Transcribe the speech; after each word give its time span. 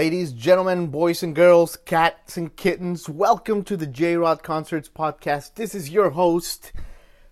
Ladies, 0.00 0.32
gentlemen, 0.32 0.86
boys 0.86 1.22
and 1.22 1.36
girls, 1.36 1.76
cats 1.84 2.38
and 2.38 2.56
kittens, 2.56 3.06
welcome 3.06 3.62
to 3.64 3.76
the 3.76 3.86
J 3.86 4.16
Rod 4.16 4.42
Concerts 4.42 4.88
podcast. 4.88 5.56
This 5.56 5.74
is 5.74 5.90
your 5.90 6.08
host, 6.08 6.72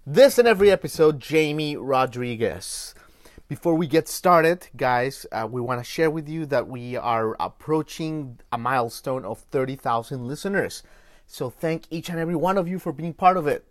this 0.07 0.39
and 0.39 0.47
every 0.47 0.71
episode, 0.71 1.19
Jamie 1.19 1.79
Rodriguez. 1.79 2.95
Before 3.49 3.75
we 3.75 3.87
get 3.87 4.07
started, 4.07 4.69
guys, 4.77 5.25
uh, 5.33 5.49
we 5.51 5.63
want 5.63 5.81
to 5.81 5.85
share 5.85 6.11
with 6.11 6.29
you 6.29 6.45
that 6.45 6.69
we 6.69 6.95
are 6.95 7.39
approaching 7.41 8.39
a 8.53 8.59
milestone 8.59 9.25
of 9.25 9.39
30,000 9.51 10.29
listeners. 10.29 10.83
So 11.27 11.49
thank 11.49 11.85
each 11.89 12.11
and 12.11 12.19
every 12.19 12.37
one 12.37 12.59
of 12.59 12.69
you 12.69 12.79
for 12.79 12.93
being 12.93 13.15
part 13.15 13.39
of 13.39 13.47
it. 13.47 13.65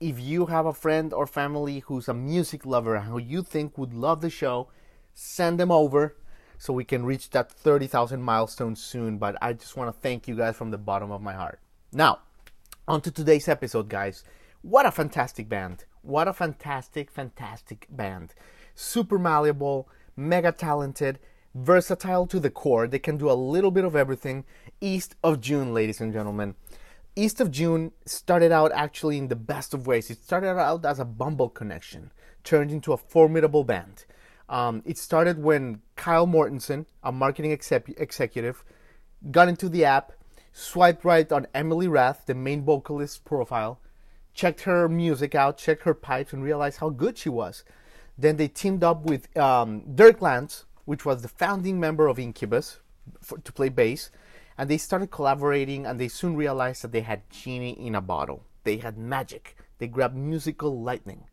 If 0.00 0.20
you 0.20 0.46
have 0.46 0.66
a 0.66 0.74
friend 0.74 1.14
or 1.14 1.26
family 1.26 1.78
who's 1.78 2.08
a 2.08 2.14
music 2.14 2.66
lover 2.66 2.94
and 2.94 3.06
who 3.06 3.18
you 3.18 3.42
think 3.42 3.78
would 3.78 3.94
love 3.94 4.20
the 4.20 4.28
show, 4.28 4.68
send 5.14 5.58
them 5.58 5.70
over 5.70 6.14
so 6.58 6.72
we 6.72 6.84
can 6.84 7.04
reach 7.04 7.30
that 7.30 7.50
30,000 7.50 8.20
milestone 8.20 8.76
soon. 8.76 9.18
But 9.18 9.36
I 9.40 9.52
just 9.54 9.76
want 9.76 9.94
to 9.94 10.00
thank 10.00 10.28
you 10.28 10.36
guys 10.36 10.56
from 10.56 10.70
the 10.70 10.78
bottom 10.78 11.10
of 11.10 11.22
my 11.22 11.32
heart. 11.32 11.60
Now, 11.92 12.20
on 12.86 13.00
to 13.02 13.10
today's 13.10 13.48
episode, 13.48 13.88
guys. 13.88 14.24
What 14.62 14.86
a 14.86 14.90
fantastic 14.90 15.48
band! 15.48 15.84
What 16.02 16.28
a 16.28 16.32
fantastic, 16.32 17.10
fantastic 17.10 17.86
band. 17.90 18.34
Super 18.74 19.18
malleable, 19.18 19.88
mega 20.16 20.52
talented, 20.52 21.18
versatile 21.54 22.26
to 22.26 22.40
the 22.40 22.50
core. 22.50 22.86
They 22.86 22.98
can 22.98 23.16
do 23.16 23.30
a 23.30 23.32
little 23.32 23.70
bit 23.70 23.84
of 23.84 23.94
everything. 23.94 24.44
East 24.80 25.16
of 25.22 25.40
June, 25.40 25.74
ladies 25.74 26.00
and 26.00 26.12
gentlemen. 26.12 26.54
East 27.14 27.40
of 27.40 27.50
June 27.50 27.92
started 28.06 28.52
out 28.52 28.70
actually 28.72 29.18
in 29.18 29.28
the 29.28 29.36
best 29.36 29.74
of 29.74 29.86
ways. 29.86 30.08
It 30.08 30.22
started 30.22 30.58
out 30.58 30.84
as 30.84 30.98
a 30.98 31.04
Bumble 31.04 31.48
connection, 31.48 32.12
turned 32.44 32.70
into 32.70 32.92
a 32.92 32.96
formidable 32.96 33.64
band. 33.64 34.04
Um, 34.48 34.82
it 34.86 34.96
started 34.96 35.42
when 35.42 35.82
Kyle 35.96 36.26
Mortensen, 36.26 36.86
a 37.02 37.12
marketing 37.12 37.52
exec- 37.52 37.98
executive, 37.98 38.64
got 39.30 39.48
into 39.48 39.68
the 39.68 39.84
app, 39.84 40.12
swiped 40.52 41.04
right 41.04 41.30
on 41.30 41.46
Emily 41.54 41.88
Rath, 41.88 42.24
the 42.26 42.34
main 42.34 42.64
vocalist's 42.64 43.18
profile, 43.18 43.80
checked 44.32 44.62
her 44.62 44.88
music 44.88 45.34
out, 45.34 45.58
checked 45.58 45.82
her 45.82 45.94
pipes, 45.94 46.32
and 46.32 46.42
realized 46.42 46.78
how 46.78 46.88
good 46.88 47.18
she 47.18 47.28
was. 47.28 47.64
Then 48.16 48.36
they 48.36 48.48
teamed 48.48 48.82
up 48.82 49.04
with 49.04 49.36
um, 49.36 49.82
Dirk 49.94 50.22
Lance, 50.22 50.64
which 50.84 51.04
was 51.04 51.22
the 51.22 51.28
founding 51.28 51.78
member 51.78 52.08
of 52.08 52.18
Incubus, 52.18 52.80
for, 53.20 53.38
to 53.38 53.52
play 53.52 53.68
bass, 53.68 54.10
and 54.56 54.68
they 54.68 54.78
started 54.78 55.10
collaborating. 55.10 55.86
And 55.86 56.00
they 56.00 56.08
soon 56.08 56.34
realized 56.34 56.82
that 56.82 56.92
they 56.92 57.02
had 57.02 57.28
genie 57.30 57.78
in 57.78 57.94
a 57.94 58.00
bottle. 58.00 58.44
They 58.64 58.78
had 58.78 58.98
magic. 58.98 59.56
They 59.78 59.86
grabbed 59.86 60.16
musical 60.16 60.80
lightning. 60.82 61.24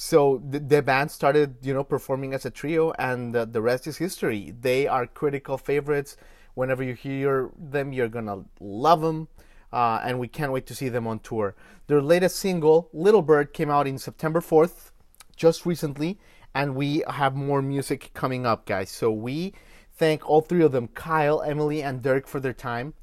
So 0.00 0.40
the, 0.48 0.60
the 0.60 0.80
band 0.80 1.10
started, 1.10 1.56
you 1.60 1.74
know, 1.74 1.82
performing 1.82 2.32
as 2.32 2.46
a 2.46 2.52
trio, 2.52 2.92
and 3.00 3.34
uh, 3.34 3.46
the 3.46 3.60
rest 3.60 3.88
is 3.88 3.96
history. 3.96 4.54
They 4.60 4.86
are 4.86 5.08
critical 5.08 5.58
favorites. 5.58 6.16
Whenever 6.54 6.84
you 6.84 6.94
hear 6.94 7.50
them, 7.58 7.92
you're 7.92 8.08
gonna 8.08 8.44
love 8.60 9.00
them, 9.00 9.26
uh, 9.72 10.00
and 10.04 10.20
we 10.20 10.28
can't 10.28 10.52
wait 10.52 10.66
to 10.66 10.74
see 10.76 10.88
them 10.88 11.08
on 11.08 11.18
tour. 11.18 11.56
Their 11.88 12.00
latest 12.00 12.36
single, 12.36 12.88
"Little 12.92 13.22
Bird," 13.22 13.52
came 13.52 13.70
out 13.70 13.88
in 13.88 13.98
September 13.98 14.40
4th, 14.40 14.92
just 15.34 15.66
recently, 15.66 16.20
and 16.54 16.76
we 16.76 17.02
have 17.08 17.34
more 17.34 17.60
music 17.60 18.12
coming 18.14 18.46
up, 18.46 18.66
guys. 18.66 18.90
So 18.92 19.10
we 19.10 19.52
thank 19.92 20.24
all 20.30 20.42
three 20.42 20.62
of 20.62 20.70
them, 20.70 20.86
Kyle, 20.94 21.42
Emily, 21.42 21.82
and 21.82 22.02
Dirk, 22.02 22.28
for 22.28 22.38
their 22.38 22.52
time. 22.52 22.94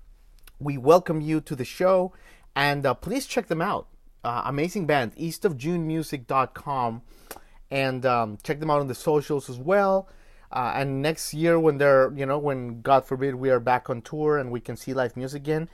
We 0.60 0.78
welcome 0.78 1.20
you 1.20 1.42
to 1.42 1.58
the 1.58 1.66
show, 1.66 2.14
and 2.56 2.86
uh, 2.86 2.94
please 2.94 3.26
check 3.26 3.48
them 3.48 3.62
out 3.62 3.90
uh, 4.26 4.42
amazing 4.46 4.88
band, 4.88 5.16
eastofjunemusic.com, 5.16 7.02
and 7.72 8.06
um, 8.06 8.38
check 8.44 8.60
them 8.60 8.72
out 8.72 8.80
on 8.80 8.88
the 8.88 8.96
socials 8.96 9.50
as 9.50 9.58
well. 9.58 10.10
Uh, 10.52 10.74
and 10.76 11.02
next 11.02 11.34
year, 11.34 11.60
when 11.60 11.78
they're, 11.78 12.12
you 12.16 12.26
know, 12.26 12.38
when 12.38 12.82
God 12.82 13.06
forbid 13.06 13.36
we 13.36 13.50
are 13.50 13.60
back 13.60 13.90
on 13.90 14.02
tour 14.02 14.38
and 14.38 14.52
we 14.52 14.60
can 14.60 14.76
see 14.78 14.94
live 14.94 15.16
music 15.16 15.42
again, 15.42 15.70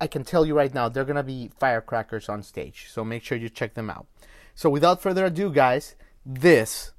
I 0.00 0.06
can 0.06 0.24
tell 0.24 0.46
you 0.46 0.54
right 0.54 0.72
now, 0.72 0.88
they're 0.88 1.04
going 1.04 1.16
to 1.16 1.22
be 1.22 1.50
firecrackers 1.58 2.28
on 2.28 2.42
stage. 2.42 2.88
So 2.90 3.04
make 3.04 3.22
sure 3.22 3.36
you 3.36 3.48
check 3.48 3.74
them 3.74 3.90
out. 3.90 4.06
So 4.54 4.70
without 4.70 5.02
further 5.02 5.26
ado, 5.26 5.50
guys, 5.50 5.94
this 6.24 6.92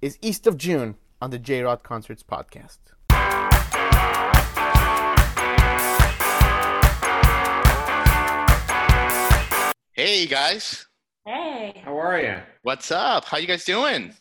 is 0.00 0.18
East 0.22 0.46
of 0.46 0.56
June 0.56 0.96
on 1.20 1.30
the 1.30 1.38
J 1.38 1.62
Rod 1.62 1.82
Concerts 1.82 2.22
podcast. 2.22 2.93
Hey 9.94 10.26
guys, 10.26 10.86
Hey, 11.24 11.80
How 11.84 11.96
are 11.98 12.20
you? 12.20 12.36
what's 12.62 12.90
up? 12.90 13.24
How 13.24 13.38
you 13.38 13.46
guys 13.46 13.64
doing? 13.64 14.12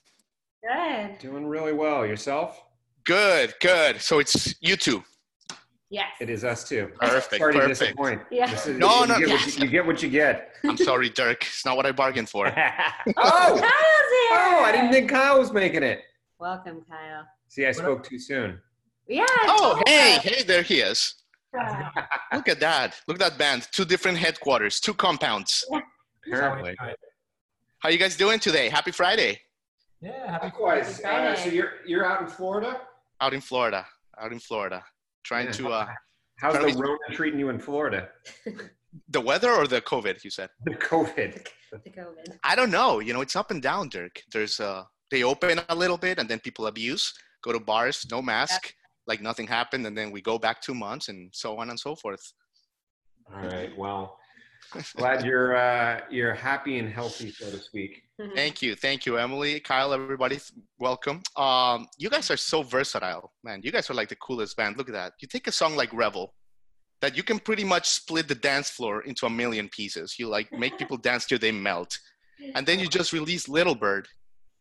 good. 0.63 1.17
Doing 1.19 1.45
really 1.47 1.73
well. 1.73 2.05
Yourself? 2.05 2.61
Good, 3.05 3.53
good. 3.59 3.99
So 3.99 4.19
it's 4.19 4.55
you 4.61 4.75
two. 4.77 5.03
Yes. 5.89 6.05
It 6.21 6.29
is 6.29 6.43
us 6.43 6.63
too. 6.63 6.89
Perfect, 6.99 7.39
Sorry 7.41 7.53
to 7.53 7.59
perfect. 7.59 7.79
disappoint. 7.79 8.21
Yeah. 8.31 8.51
Is- 8.51 8.67
No, 8.67 9.01
you 9.01 9.07
no, 9.07 9.19
Get 9.19 9.27
yes. 9.29 9.45
what 9.45 9.57
you, 9.57 9.63
you 9.65 9.69
get 9.71 9.85
what 9.85 10.03
you 10.03 10.09
get. 10.09 10.51
I'm 10.63 10.77
sorry, 10.77 11.09
Dirk. 11.09 11.43
It's 11.43 11.65
not 11.65 11.75
what 11.75 11.85
I 11.85 11.91
bargained 11.91 12.29
for. 12.29 12.47
oh, 12.47 12.51
Kyle's 12.53 13.61
oh! 13.63 14.27
here. 14.29 14.39
oh! 14.59 14.63
I 14.63 14.71
didn't 14.71 14.91
think 14.91 15.09
Kyle 15.09 15.37
was 15.39 15.51
making 15.51 15.83
it. 15.83 16.01
Welcome, 16.39 16.83
Kyle. 16.89 17.25
See, 17.49 17.65
I 17.65 17.71
spoke 17.71 18.03
too 18.07 18.17
soon. 18.19 18.59
Yeah. 19.07 19.25
Oh, 19.45 19.81
hey, 19.85 20.17
hey, 20.21 20.43
there 20.43 20.63
he 20.63 20.79
is. 20.79 21.15
Yeah. 21.53 21.89
Look 22.33 22.47
at 22.47 22.59
that. 22.59 22.95
Look 23.07 23.21
at 23.21 23.29
that 23.29 23.37
band. 23.37 23.67
Two 23.71 23.85
different 23.85 24.17
headquarters, 24.17 24.79
two 24.79 24.93
compounds. 24.93 25.63
Apparently. 26.27 26.75
How 27.79 27.89
you 27.89 27.97
guys 27.97 28.15
doing 28.15 28.39
today? 28.39 28.69
Happy 28.69 28.91
Friday. 28.91 29.39
Yeah, 30.01 30.31
happy 30.31 30.45
Likewise. 30.47 31.01
Uh, 31.03 31.35
so 31.35 31.49
you're 31.49 31.71
you're 31.85 32.05
out 32.05 32.21
in 32.21 32.27
Florida. 32.27 32.81
Out 33.21 33.33
in 33.33 33.41
Florida. 33.41 33.85
Out 34.19 34.31
in 34.31 34.39
Florida. 34.39 34.83
Trying 35.23 35.47
Yeah. 35.47 35.51
to 35.53 35.67
uh 35.69 35.87
How's 36.39 36.53
the 36.55 36.61
road 36.61 36.75
Rona 36.79 36.97
treating 37.11 37.39
you 37.39 37.49
in 37.49 37.59
Florida? 37.59 38.09
the 39.09 39.21
weather 39.21 39.51
or 39.51 39.67
the 39.67 39.81
COVID, 39.81 40.23
you 40.23 40.29
said? 40.29 40.49
The 40.65 40.75
COVID. 40.75 41.45
The 41.71 41.89
COVID. 41.89 42.37
I 42.43 42.55
don't 42.55 42.71
know. 42.71 42.99
You 42.99 43.13
know, 43.13 43.21
it's 43.21 43.35
up 43.35 43.51
and 43.51 43.61
down, 43.61 43.89
Dirk. 43.89 44.21
There's 44.31 44.59
uh 44.59 44.83
they 45.11 45.23
open 45.23 45.61
a 45.69 45.75
little 45.75 45.97
bit 45.97 46.19
and 46.19 46.27
then 46.27 46.39
people 46.39 46.67
abuse, 46.67 47.13
go 47.43 47.51
to 47.53 47.59
bars, 47.59 48.05
no 48.11 48.21
mask, 48.21 48.73
like 49.07 49.21
nothing 49.21 49.47
happened, 49.47 49.85
and 49.87 49.97
then 49.97 50.11
we 50.11 50.21
go 50.21 50.37
back 50.37 50.61
two 50.61 50.73
months 50.73 51.09
and 51.09 51.29
so 51.33 51.57
on 51.57 51.69
and 51.69 51.79
so 51.79 51.95
forth. 51.95 52.21
All 53.33 53.41
right. 53.47 53.75
Well, 53.77 54.17
glad 54.95 55.25
you're 55.25 55.55
uh, 55.55 56.01
you're 56.09 56.33
happy 56.33 56.79
and 56.79 56.89
healthy, 56.89 57.31
so 57.31 57.51
to 57.51 57.59
speak. 57.59 58.03
Thank 58.35 58.61
you, 58.61 58.75
thank 58.75 59.05
you, 59.05 59.17
Emily, 59.17 59.59
Kyle, 59.59 59.91
everybody, 59.93 60.39
welcome. 60.79 61.21
Um, 61.35 61.87
you 61.97 62.09
guys 62.09 62.29
are 62.31 62.37
so 62.37 62.61
versatile, 62.63 63.33
man. 63.43 63.61
You 63.63 63.71
guys 63.71 63.89
are 63.89 63.93
like 63.93 64.09
the 64.09 64.15
coolest 64.15 64.55
band. 64.55 64.77
Look 64.77 64.87
at 64.87 64.93
that. 64.93 65.13
You 65.19 65.27
take 65.27 65.47
a 65.47 65.51
song 65.51 65.75
like 65.75 65.91
Rebel, 65.93 66.33
that 67.01 67.17
you 67.17 67.23
can 67.23 67.39
pretty 67.39 67.63
much 67.63 67.89
split 67.89 68.27
the 68.27 68.35
dance 68.35 68.69
floor 68.69 69.01
into 69.01 69.25
a 69.25 69.29
million 69.29 69.67
pieces. 69.69 70.15
You 70.17 70.27
like 70.29 70.51
make 70.53 70.77
people 70.77 70.97
dance 71.09 71.25
till 71.25 71.39
they 71.39 71.51
melt, 71.51 71.97
and 72.55 72.65
then 72.65 72.79
you 72.79 72.87
just 72.87 73.13
release 73.13 73.49
Little 73.49 73.75
Bird 73.75 74.07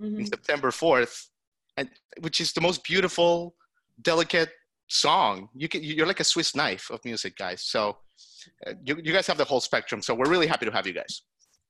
in 0.01 0.17
Mhm. 0.17 0.29
September 0.29 0.71
fourth, 0.73 1.29
and 1.77 1.89
which 2.21 2.41
is 2.41 2.53
the 2.53 2.61
most 2.61 2.83
beautiful, 2.83 3.55
delicate 4.01 4.51
song. 4.89 5.49
You 5.55 5.69
can, 5.69 5.83
you're 5.83 6.07
like 6.07 6.21
a 6.21 6.25
Swiss 6.25 6.55
knife 6.55 6.91
of 6.91 7.01
music, 7.05 7.37
guys. 7.37 7.63
So. 7.63 7.99
Uh, 8.67 8.73
you, 8.85 8.97
you 9.03 9.13
guys 9.13 9.27
have 9.27 9.37
the 9.39 9.45
whole 9.45 9.61
spectrum, 9.61 10.03
so 10.03 10.15
we're 10.15 10.29
really 10.29 10.49
happy 10.49 10.67
to 10.67 10.73
have 10.73 10.85
you 10.85 10.93
guys. 10.93 11.23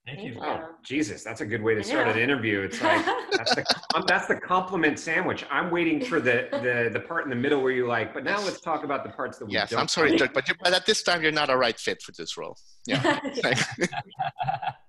Thank 0.06 0.18
Thank 0.18 0.34
you. 0.34 0.40
you. 0.40 0.44
Oh, 0.44 0.68
Jesus, 0.84 1.22
that's 1.22 1.42
a 1.42 1.46
good 1.46 1.62
way 1.62 1.76
to 1.76 1.84
start 1.84 2.08
an 2.08 2.18
interview. 2.18 2.60
It's 2.62 2.82
like 2.82 3.04
that's 3.30 3.54
the 3.54 3.64
um, 3.94 4.02
that's 4.08 4.26
the 4.26 4.34
compliment 4.34 4.98
sandwich. 4.98 5.44
I'm 5.48 5.70
waiting 5.70 6.04
for 6.04 6.18
the 6.18 6.48
the 6.50 6.90
the 6.92 6.98
part 7.00 7.22
in 7.22 7.30
the 7.30 7.36
middle 7.36 7.62
where 7.62 7.70
you 7.70 7.86
like. 7.86 8.12
But 8.12 8.24
now 8.24 8.40
let's 8.42 8.60
talk 8.60 8.82
about 8.82 9.04
the 9.04 9.10
parts 9.10 9.38
that 9.38 9.46
we 9.46 9.52
Yes, 9.52 9.70
don't. 9.70 9.76
Yes, 9.76 9.82
I'm 9.82 9.88
sorry, 9.88 10.16
Dirk, 10.16 10.34
but, 10.34 10.48
you, 10.48 10.54
but 10.60 10.72
at 10.72 10.86
this 10.86 11.04
time 11.04 11.22
you're 11.22 11.30
not 11.30 11.50
a 11.50 11.56
right 11.56 11.78
fit 11.78 12.02
for 12.02 12.10
this 12.12 12.36
role. 12.36 12.56
Yeah. 12.84 13.20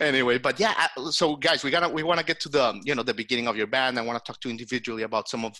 anyway, 0.00 0.38
but 0.38 0.58
yeah, 0.58 0.74
uh, 0.96 1.10
so 1.10 1.36
guys, 1.36 1.62
we 1.64 1.70
gotta 1.70 1.88
we 1.88 2.02
want 2.02 2.18
to 2.18 2.26
get 2.26 2.40
to 2.40 2.48
the 2.48 2.80
you 2.84 2.94
know 2.94 3.02
the 3.02 3.14
beginning 3.14 3.46
of 3.46 3.56
your 3.56 3.66
band. 3.66 3.98
I 3.98 4.02
want 4.02 4.22
to 4.22 4.32
talk 4.32 4.40
to 4.40 4.48
you 4.48 4.52
individually 4.52 5.02
about 5.02 5.28
some 5.28 5.44
of 5.44 5.58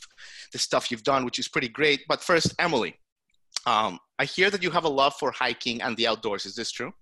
the 0.52 0.58
stuff 0.58 0.90
you've 0.90 1.02
done, 1.02 1.24
which 1.24 1.38
is 1.38 1.48
pretty 1.48 1.68
great. 1.68 2.02
But 2.08 2.22
first, 2.22 2.54
Emily, 2.58 2.98
um, 3.66 3.98
I 4.18 4.24
hear 4.24 4.50
that 4.50 4.62
you 4.62 4.70
have 4.70 4.84
a 4.84 4.88
love 4.88 5.14
for 5.16 5.30
hiking 5.30 5.82
and 5.82 5.96
the 5.96 6.06
outdoors. 6.06 6.46
Is 6.46 6.54
this 6.54 6.70
true? 6.70 6.92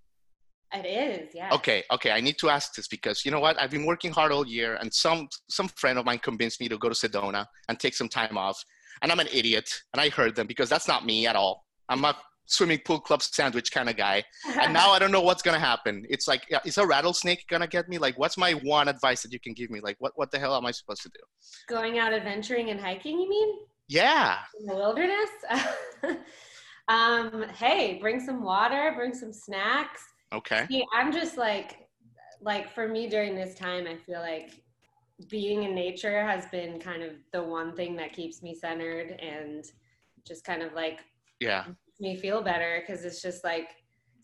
It 0.75 0.87
is, 0.87 1.35
yeah. 1.35 1.51
Okay, 1.53 1.85
okay. 1.93 2.13
I 2.13 2.21
need 2.21 2.39
to 2.39 2.49
ask 2.49 2.75
this 2.75 2.89
because 2.89 3.25
you 3.25 3.31
know 3.31 3.41
what? 3.41 3.61
I've 3.61 3.71
been 3.71 3.85
working 3.85 4.11
hard 4.11 4.33
all 4.33 4.47
year, 4.47 4.77
and 4.81 4.93
some 4.93 5.29
some 5.49 5.69
friend 5.69 5.99
of 5.99 6.05
mine 6.05 6.19
convinced 6.19 6.61
me 6.61 6.69
to 6.69 6.79
go 6.79 6.89
to 6.89 6.95
Sedona 6.95 7.47
and 7.69 7.79
take 7.79 7.95
some 7.95 8.09
time 8.09 8.39
off. 8.39 8.63
And 9.03 9.11
I'm 9.11 9.21
an 9.21 9.29
idiot, 9.33 9.69
and 9.93 10.01
I 10.01 10.09
heard 10.09 10.35
them 10.35 10.47
because 10.47 10.69
that's 10.69 10.89
not 10.89 11.05
me 11.05 11.27
at 11.27 11.37
all. 11.37 11.65
I'm 11.89 12.05
a 12.05 12.17
swimming 12.53 12.81
pool 12.85 13.01
club 13.01 13.23
sandwich 13.23 13.73
kind 13.73 13.89
of 13.89 13.97
guy, 13.97 14.23
and 14.61 14.73
now 14.81 14.91
I 14.91 14.99
don't 14.99 15.13
know 15.13 15.23
what's 15.23 15.43
gonna 15.43 15.59
happen. 15.59 16.05
It's 16.09 16.29
like, 16.29 16.43
is 16.65 16.79
a 16.79 16.87
rattlesnake 16.87 17.47
gonna 17.49 17.67
get 17.67 17.89
me? 17.89 17.99
Like, 17.99 18.19
what's 18.19 18.37
my 18.37 18.53
one 18.53 18.89
advice 18.89 19.23
that 19.23 19.33
you 19.33 19.41
can 19.41 19.55
give 19.55 19.71
me? 19.71 19.81
Like, 19.81 19.97
what 19.99 20.13
what 20.17 20.31
the 20.31 20.39
hell 20.39 20.55
am 20.57 20.67
I 20.67 20.71
supposed 20.71 21.03
to 21.03 21.09
do? 21.09 21.21
Going 21.69 21.99
out 21.99 22.13
adventuring 22.13 22.71
and 22.71 22.81
hiking, 22.81 23.19
you 23.19 23.29
mean? 23.29 23.55
Yeah. 23.89 24.39
In 24.59 24.67
the 24.67 24.75
wilderness? 24.75 25.31
um, 26.89 27.45
hey, 27.55 27.99
bring 28.01 28.21
some 28.21 28.43
water, 28.43 28.93
bring 28.97 29.15
some 29.15 29.33
snacks. 29.33 30.03
Okay. 30.33 30.67
See, 30.69 30.85
I'm 30.95 31.13
just 31.13 31.37
like, 31.37 31.77
like 32.41 32.73
for 32.75 32.89
me 32.89 33.09
during 33.09 33.35
this 33.35 33.55
time, 33.55 33.87
I 33.87 33.97
feel 33.97 34.21
like 34.21 34.63
being 35.29 35.65
in 35.65 35.75
nature 35.75 36.27
has 36.27 36.47
been 36.47 36.79
kind 36.81 37.03
of 37.03 37.13
the 37.33 37.43
one 37.43 37.77
thing 37.77 37.97
that 37.97 38.13
keeps 38.13 38.43
me 38.43 38.55
centered 38.55 39.11
and 39.21 39.65
just 40.27 40.45
kind 40.45 40.63
of 40.63 40.73
like 40.73 41.01
Yeah. 41.41 41.65
Makes 42.03 42.17
me 42.17 42.21
feel 42.21 42.43
better 42.43 42.83
because 42.87 43.05
it's 43.05 43.23
just 43.23 43.45
like 43.45 43.69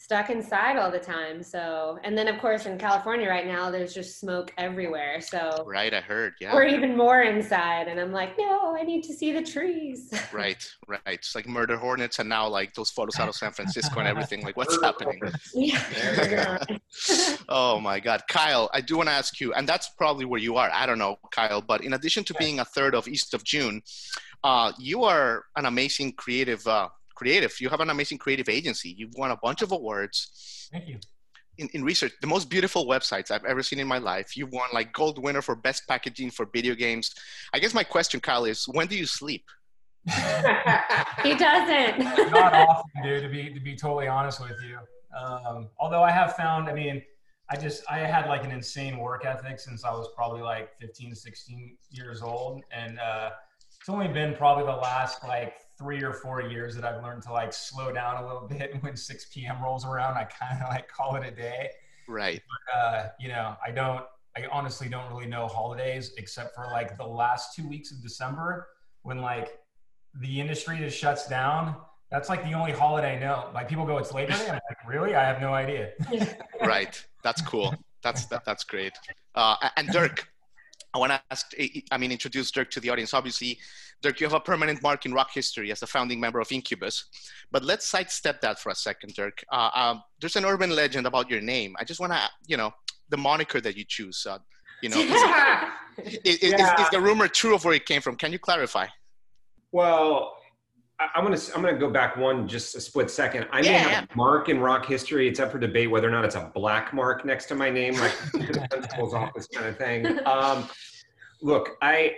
stuck 0.01 0.31
inside 0.31 0.77
all 0.77 0.93
the 0.93 0.99
time. 0.99 1.43
So, 1.43 1.99
and 2.05 2.17
then 2.17 2.29
of 2.29 2.41
course 2.41 2.67
in 2.67 2.79
California 2.79 3.29
right 3.29 3.47
now, 3.47 3.69
there's 3.71 3.93
just 3.93 4.21
smoke 4.21 4.53
everywhere. 4.57 5.21
So 5.21 5.65
Right. 5.67 5.93
I 5.93 6.01
heard. 6.01 6.35
Yeah. 6.41 6.55
we're 6.55 6.67
even 6.67 6.97
more 6.97 7.23
inside, 7.23 7.89
and 7.89 7.99
I'm 7.99 8.13
like, 8.13 8.39
no, 8.39 8.77
I 8.79 8.85
need 8.85 9.03
to 9.05 9.15
see 9.15 9.33
the 9.33 9.43
trees. 9.43 10.13
Right, 10.33 10.63
right. 10.87 11.01
It's 11.07 11.35
like 11.35 11.49
murder 11.49 11.77
hornets, 11.77 12.19
and 12.19 12.29
now 12.29 12.47
like 12.49 12.75
those 12.75 12.91
photos 12.91 13.19
out 13.19 13.29
of 13.29 13.35
San 13.35 13.51
Francisco 13.51 13.99
and 13.99 14.07
everything. 14.07 14.43
Like, 14.43 14.57
what's 14.57 14.81
happening? 14.83 15.21
yeah. 15.55 16.59
oh 17.49 17.81
my 17.81 17.99
God, 17.99 18.23
Kyle! 18.29 18.69
I 18.75 18.81
do 18.83 18.99
want 18.99 19.09
to 19.09 19.15
ask 19.15 19.41
you, 19.41 19.53
and 19.55 19.67
that's 19.67 19.89
probably 19.97 20.27
where 20.27 20.39
you 20.39 20.57
are. 20.57 20.71
I 20.73 20.87
don't 20.87 20.99
know, 20.99 21.17
Kyle, 21.33 21.63
but 21.63 21.83
in 21.83 21.95
addition 21.95 22.25
to 22.25 22.35
being 22.35 22.61
a 22.61 22.65
third 22.65 22.95
of 22.95 23.09
East 23.09 23.33
of 23.33 23.43
June, 23.43 23.83
uh, 24.45 24.73
you 24.79 25.05
are 25.05 25.45
an 25.57 25.65
amazing 25.65 26.13
creative. 26.13 26.67
Uh, 26.67 26.89
creative. 27.19 27.61
You 27.61 27.69
have 27.69 27.81
an 27.81 27.91
amazing 27.91 28.19
creative 28.19 28.49
agency. 28.49 28.95
You've 28.97 29.15
won 29.17 29.31
a 29.31 29.37
bunch 29.37 29.61
of 29.63 29.73
awards. 29.73 30.69
Thank 30.73 30.89
you. 30.89 30.99
In, 31.59 31.69
in 31.75 31.83
research, 31.83 32.13
the 32.21 32.29
most 32.29 32.49
beautiful 32.49 32.87
websites 32.87 33.33
I've 33.33 33.45
ever 33.45 33.63
seen 33.65 33.81
in 33.81 33.89
my 33.89 33.99
life. 33.99 34.37
You 34.37 34.47
won 34.47 34.69
like 34.73 34.93
gold 34.93 35.21
winner 35.23 35.43
for 35.43 35.57
best 35.57 35.83
packaging 35.89 36.31
for 36.31 36.47
video 36.55 36.75
games. 36.75 37.13
I 37.53 37.59
guess 37.59 37.75
my 37.75 37.83
question, 37.83 38.21
Kyle, 38.21 38.45
is 38.45 38.65
when 38.69 38.87
do 38.87 38.97
you 38.97 39.07
sleep? 39.07 39.45
he 41.25 41.35
doesn't. 41.35 41.99
Not 42.31 42.55
often, 42.55 43.03
dude. 43.03 43.23
To 43.25 43.29
be 43.29 43.53
to 43.53 43.61
be 43.61 43.75
totally 43.75 44.07
honest 44.07 44.41
with 44.41 44.57
you. 44.67 44.79
Um, 45.21 45.69
although 45.79 46.03
I 46.03 46.13
have 46.13 46.37
found, 46.37 46.69
I 46.69 46.73
mean, 46.73 47.03
I 47.51 47.57
just 47.57 47.83
I 47.91 47.99
had 47.99 48.27
like 48.27 48.45
an 48.45 48.53
insane 48.53 48.97
work 48.99 49.27
ethic 49.27 49.59
since 49.59 49.85
I 49.85 49.91
was 49.91 50.09
probably 50.15 50.43
like 50.43 50.71
15, 50.81 51.15
16 51.15 51.77
years 51.91 52.23
old, 52.23 52.63
and 52.71 52.99
uh, 53.01 53.31
it's 53.79 53.89
only 53.89 54.09
been 54.09 54.35
probably 54.35 54.65
the 54.65 54.79
last 54.79 55.25
like 55.25 55.55
three 55.79 56.03
or 56.03 56.13
four 56.13 56.43
years 56.43 56.75
that 56.75 56.85
I've 56.85 57.03
learned 57.03 57.23
to 57.25 57.33
like 57.33 57.53
slow 57.53 57.93
down 57.93 58.23
a 58.23 58.27
little 58.27 58.49
bit. 58.49 58.73
And 58.73 58.83
when 58.83 58.97
6 58.97 59.27
p.m. 59.33 59.63
rolls 59.63 59.85
around, 59.87 60.17
I 60.17 60.25
kind 60.25 60.63
of 60.63 60.69
like 60.69 60.89
call 60.89 61.17
it 61.17 61.27
a 61.27 61.31
day. 61.31 61.71
Right. 62.07 62.43
uh, 62.75 63.09
you 63.21 63.29
know, 63.29 63.57
I 63.65 63.71
don't, 63.71 64.05
I 64.37 64.47
honestly 64.51 64.89
don't 64.89 65.11
really 65.13 65.27
know 65.27 65.47
holidays 65.47 66.13
except 66.17 66.55
for 66.55 66.67
like 66.67 66.97
the 66.97 67.07
last 67.07 67.55
two 67.55 67.69
weeks 67.69 67.91
of 67.91 68.03
December 68.03 68.69
when 69.03 69.21
like 69.21 69.59
the 70.15 70.41
industry 70.41 70.79
just 70.79 70.99
shuts 70.99 71.29
down. 71.29 71.77
That's 72.11 72.29
like 72.31 72.43
the 72.45 72.55
only 72.55 72.73
holiday 72.73 73.17
I 73.17 73.19
know. 73.19 73.51
Like 73.53 73.69
people 73.69 73.85
go, 73.85 73.99
it's 73.99 74.15
Labor 74.15 74.33
Day. 74.33 74.47
I'm 74.47 74.53
like, 74.55 74.89
really? 74.89 75.15
I 75.15 75.25
have 75.25 75.41
no 75.41 75.53
idea. 75.53 75.93
right 76.65 77.05
that's 77.23 77.43
cool 77.43 77.75
that's 78.03 78.27
that, 78.27 78.45
that's 78.45 78.65
great 78.65 78.93
uh, 79.35 79.57
and 79.77 79.89
dirk 79.89 80.29
i 80.95 80.99
want 80.99 81.13
to 81.13 81.21
ask 81.31 81.53
i 81.91 81.99
mean 81.99 82.13
introduce 82.13 82.51
dirk 82.51 82.71
to 82.71 82.81
the 82.81 82.91
audience. 82.91 83.15
Obviously 83.15 83.59
dirk 84.03 84.21
you 84.21 84.27
have 84.27 84.35
a 84.35 84.41
permanent 84.41 84.83
mark 84.83 85.07
in 85.07 85.13
rock 85.13 85.31
history 85.33 85.71
as 85.73 85.83
a 85.83 85.87
founding 85.87 86.21
member 86.21 86.41
of 86.41 86.51
incubus 86.53 87.07
but 87.51 87.65
let's 87.65 87.87
sidestep 87.87 88.41
that 88.41 88.59
for 88.59 88.71
a 88.71 88.75
second 88.75 89.15
dirk. 89.15 89.43
Uh, 89.51 89.71
um, 89.75 90.03
there's 90.21 90.37
an 90.37 90.45
urban 90.45 90.71
legend 90.71 91.07
about 91.07 91.31
your 91.31 91.41
name. 91.41 91.75
I 91.79 91.85
just 91.85 92.01
want 92.01 92.13
to 92.13 92.21
you 92.47 92.57
know 92.57 92.73
the 93.09 93.17
moniker 93.17 93.61
that 93.61 93.77
you 93.77 93.85
choose 93.87 94.27
uh, 94.29 94.39
you 94.83 94.91
know 94.91 95.01
is, 95.01 96.19
is, 96.25 96.39
is, 96.39 96.53
is 96.53 96.91
the 96.91 97.01
rumor 97.01 97.29
true 97.29 97.55
of 97.55 97.65
where 97.65 97.75
it 97.75 97.87
came 97.87 98.03
from? 98.03 98.17
Can 98.17 98.33
you 98.33 98.39
clarify? 98.39 98.87
Well, 99.73 100.38
I'm 101.01 101.23
gonna 101.23 101.39
I'm 101.55 101.63
gonna 101.63 101.79
go 101.79 101.91
back 101.91 102.17
one 102.17 102.49
just 102.49 102.75
a 102.75 102.81
split 102.81 103.11
second. 103.11 103.47
I 103.53 103.63
may 103.63 103.71
Yeah, 103.71 103.79
have 103.79 104.05
a 104.05 104.17
mark 104.17 104.49
in 104.49 104.59
rock 104.59 104.85
history. 104.85 105.29
It's 105.29 105.39
up 105.39 105.53
for 105.53 105.59
debate 105.59 105.91
whether 105.91 106.09
or 106.09 106.11
not 106.11 106.25
it's 106.25 106.35
a 106.35 106.51
black 106.55 106.93
mark 106.93 107.25
next 107.25 107.47
to 107.47 107.55
my 107.55 107.71
name, 107.71 107.95
like 107.95 108.13
the 108.33 108.67
principal's 108.71 109.15
office 109.15 109.47
kind 109.47 109.67
of 109.67 109.77
thing. 109.77 110.27
Um, 110.27 110.69
look, 111.41 111.77
I 111.83 112.17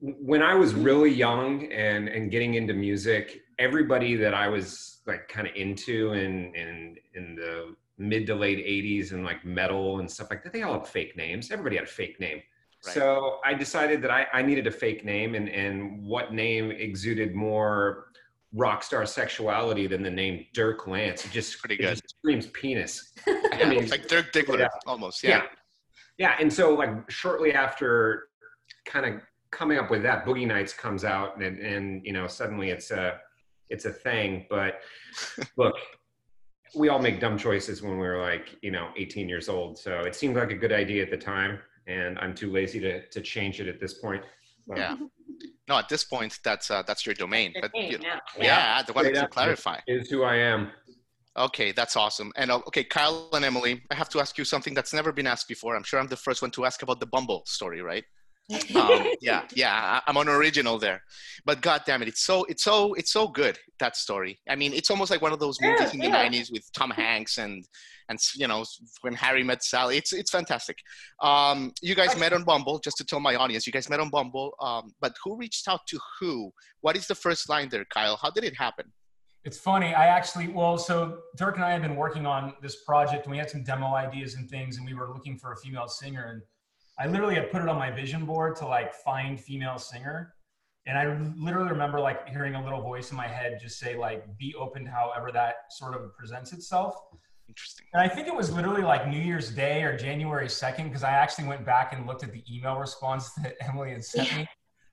when 0.00 0.42
I 0.42 0.54
was 0.54 0.74
really 0.74 1.10
young 1.10 1.70
and 1.70 2.08
and 2.08 2.30
getting 2.30 2.54
into 2.54 2.72
music, 2.72 3.42
everybody 3.58 4.16
that 4.16 4.32
I 4.32 4.48
was 4.48 5.00
like 5.06 5.28
kind 5.28 5.46
of 5.46 5.54
into 5.54 6.14
in 6.14 6.54
in 6.54 6.96
in 7.14 7.34
the 7.34 7.74
mid 7.98 8.26
to 8.26 8.34
late 8.34 8.58
80s 8.58 9.12
and 9.12 9.22
like 9.22 9.44
metal 9.44 9.98
and 9.98 10.10
stuff 10.10 10.28
like 10.30 10.42
that, 10.44 10.52
they 10.52 10.62
all 10.62 10.74
had 10.74 10.86
fake 10.86 11.14
names. 11.16 11.50
Everybody 11.50 11.76
had 11.76 11.84
a 11.84 11.90
fake 11.90 12.18
name. 12.18 12.40
Right. 12.84 12.94
So 12.94 13.38
I 13.44 13.54
decided 13.54 14.02
that 14.02 14.10
I, 14.10 14.26
I 14.32 14.42
needed 14.42 14.66
a 14.66 14.70
fake 14.70 15.04
name 15.04 15.34
and, 15.34 15.48
and 15.48 16.04
what 16.04 16.32
name 16.32 16.70
exuded 16.70 17.34
more 17.34 18.08
rock 18.52 18.82
star 18.82 19.06
sexuality 19.06 19.86
than 19.86 20.02
the 20.02 20.10
name 20.10 20.46
Dirk 20.52 20.86
Lance. 20.86 21.24
It 21.24 21.30
just, 21.30 21.58
Pretty 21.60 21.76
good. 21.76 21.90
just 21.90 22.16
screams 22.18 22.46
penis. 22.48 23.12
yeah, 23.26 23.68
mean, 23.68 23.82
it's 23.82 23.90
like 23.90 24.08
dirk 24.08 24.32
diggler 24.32 24.58
yeah. 24.58 24.68
almost 24.86 25.22
Yeah. 25.22 25.30
yeah. 25.30 25.42
yeah. 26.18 26.36
And 26.40 26.52
so 26.52 26.74
like 26.74 27.10
shortly 27.10 27.52
after 27.54 28.28
kind 28.84 29.06
of 29.06 29.22
coming 29.52 29.78
up 29.78 29.90
with 29.90 30.02
that, 30.02 30.26
Boogie 30.26 30.46
Nights 30.46 30.72
comes 30.72 31.04
out 31.04 31.40
and, 31.40 31.58
and, 31.58 32.04
you 32.04 32.12
know, 32.12 32.26
suddenly 32.26 32.70
it's 32.70 32.90
a, 32.90 33.18
it's 33.70 33.84
a 33.84 33.92
thing. 33.92 34.46
But 34.50 34.80
look, 35.56 35.76
we 36.74 36.88
all 36.88 36.98
make 36.98 37.20
dumb 37.20 37.38
choices 37.38 37.80
when 37.80 37.96
we're 37.96 38.20
like, 38.20 38.56
you 38.62 38.70
know, 38.70 38.88
18 38.96 39.28
years 39.28 39.48
old. 39.48 39.78
So 39.78 40.00
it 40.00 40.14
seemed 40.14 40.36
like 40.36 40.50
a 40.50 40.56
good 40.56 40.72
idea 40.72 41.02
at 41.02 41.10
the 41.10 41.16
time. 41.16 41.58
And 41.86 42.18
I'm 42.18 42.34
too 42.34 42.50
lazy 42.52 42.80
to, 42.80 43.06
to 43.08 43.20
change 43.20 43.60
it 43.60 43.68
at 43.68 43.80
this 43.80 43.94
point. 43.94 44.22
But- 44.66 44.78
yeah 44.78 44.96
no 45.68 45.76
at 45.76 45.88
this 45.88 46.04
point 46.04 46.38
that's 46.44 46.70
uh, 46.70 46.82
that's 46.86 47.04
your 47.04 47.16
domain 47.16 47.52
but 47.60 47.70
you, 47.74 47.98
yeah. 48.00 48.18
yeah, 48.38 48.82
the 48.82 48.92
one 48.92 49.04
Straight 49.06 49.20
to 49.20 49.26
clarify 49.28 49.78
is 49.88 50.08
who 50.08 50.22
I 50.22 50.36
am. 50.36 50.70
Okay, 51.36 51.72
that's 51.72 51.96
awesome. 51.96 52.30
And 52.36 52.50
uh, 52.50 52.60
okay, 52.68 52.84
Kyle 52.84 53.30
and 53.32 53.44
Emily, 53.44 53.82
I 53.90 53.94
have 53.94 54.10
to 54.10 54.20
ask 54.20 54.36
you 54.36 54.44
something 54.44 54.74
that's 54.74 54.92
never 54.92 55.12
been 55.12 55.26
asked 55.26 55.48
before. 55.48 55.74
I'm 55.74 55.82
sure 55.82 55.98
I'm 55.98 56.06
the 56.06 56.16
first 56.16 56.42
one 56.42 56.50
to 56.52 56.66
ask 56.66 56.82
about 56.82 57.00
the 57.00 57.06
Bumble 57.06 57.42
story, 57.46 57.80
right? 57.80 58.04
Um, 58.76 59.06
yeah, 59.20 59.42
yeah, 59.54 60.00
I'm 60.06 60.16
an 60.16 60.28
original 60.28 60.78
there. 60.78 61.02
But 61.44 61.60
God 61.60 61.82
damn 61.86 62.02
it, 62.02 62.08
it's 62.08 62.24
so 62.24 62.44
it's 62.44 62.62
so 62.62 62.94
it's 62.94 63.12
so 63.12 63.28
good 63.28 63.58
that 63.80 63.96
story. 63.96 64.40
I 64.48 64.56
mean, 64.56 64.72
it's 64.72 64.90
almost 64.90 65.10
like 65.10 65.22
one 65.22 65.32
of 65.32 65.40
those 65.40 65.58
Yeah, 65.60 65.70
movies 65.70 65.94
in 65.94 66.00
the 66.00 66.08
yeah. 66.08 66.28
'90s 66.28 66.52
with 66.52 66.70
Tom 66.72 66.90
Hanks 66.90 67.38
and 67.38 67.64
and 68.08 68.18
you 68.34 68.46
know 68.46 68.64
when 69.02 69.14
Harry 69.14 69.42
met 69.42 69.62
Sally. 69.62 69.96
It's 69.96 70.12
it's 70.12 70.30
fantastic. 70.30 70.78
Um, 71.22 71.72
you 71.82 71.94
guys 71.94 72.16
met 72.18 72.32
on 72.32 72.44
Bumble, 72.44 72.78
just 72.78 72.96
to 72.98 73.04
tell 73.04 73.20
my 73.20 73.34
audience, 73.36 73.66
you 73.66 73.72
guys 73.72 73.88
met 73.88 74.00
on 74.00 74.10
Bumble. 74.10 74.54
Um, 74.60 74.92
but 75.00 75.14
who 75.24 75.36
reached 75.36 75.68
out 75.68 75.80
to 75.88 75.98
who? 76.20 76.52
What 76.80 76.96
is 76.96 77.06
the 77.06 77.14
first 77.14 77.48
line 77.48 77.68
there, 77.68 77.86
Kyle? 77.92 78.18
How 78.20 78.30
did 78.30 78.44
it 78.44 78.56
happen? 78.56 78.92
It's 79.44 79.58
funny. 79.58 79.92
I 79.92 80.06
actually, 80.06 80.48
well, 80.48 80.78
so 80.78 81.18
Dirk 81.36 81.56
and 81.56 81.64
I 81.64 81.72
have 81.72 81.82
been 81.82 81.96
working 81.96 82.26
on 82.26 82.54
this 82.62 82.84
project 82.84 83.24
and 83.24 83.32
we 83.32 83.38
had 83.38 83.50
some 83.50 83.64
demo 83.64 83.92
ideas 83.94 84.34
and 84.34 84.48
things 84.48 84.76
and 84.76 84.86
we 84.86 84.94
were 84.94 85.12
looking 85.12 85.36
for 85.36 85.50
a 85.52 85.56
female 85.56 85.88
singer. 85.88 86.26
And 86.26 86.42
I 86.98 87.06
literally 87.06 87.34
had 87.34 87.50
put 87.50 87.62
it 87.62 87.68
on 87.68 87.78
my 87.78 87.90
vision 87.90 88.24
board 88.24 88.56
to 88.56 88.66
like 88.66 88.92
find 88.92 89.40
female 89.40 89.78
singer. 89.78 90.34
And 90.86 90.98
I 90.98 91.16
literally 91.36 91.70
remember 91.70 92.00
like 92.00 92.28
hearing 92.28 92.54
a 92.54 92.62
little 92.62 92.82
voice 92.82 93.10
in 93.10 93.16
my 93.16 93.28
head 93.28 93.58
just 93.62 93.78
say 93.78 93.96
like, 93.96 94.24
be 94.36 94.54
open 94.58 94.84
to 94.84 94.90
however 94.90 95.30
that 95.32 95.54
sort 95.70 95.94
of 95.94 96.14
presents 96.16 96.52
itself. 96.52 96.96
Interesting. 97.48 97.86
And 97.92 98.02
I 98.02 98.08
think 98.08 98.26
it 98.26 98.34
was 98.34 98.52
literally 98.52 98.82
like 98.82 99.08
New 99.08 99.20
Year's 99.20 99.50
Day 99.50 99.82
or 99.82 99.96
January 99.96 100.46
2nd, 100.46 100.84
because 100.84 101.04
I 101.04 101.10
actually 101.10 101.46
went 101.46 101.64
back 101.64 101.92
and 101.92 102.06
looked 102.06 102.24
at 102.24 102.32
the 102.32 102.42
email 102.50 102.78
response 102.78 103.30
that 103.42 103.54
Emily 103.60 103.90
had 103.90 104.04
sent 104.04 104.34
me. 104.36 104.48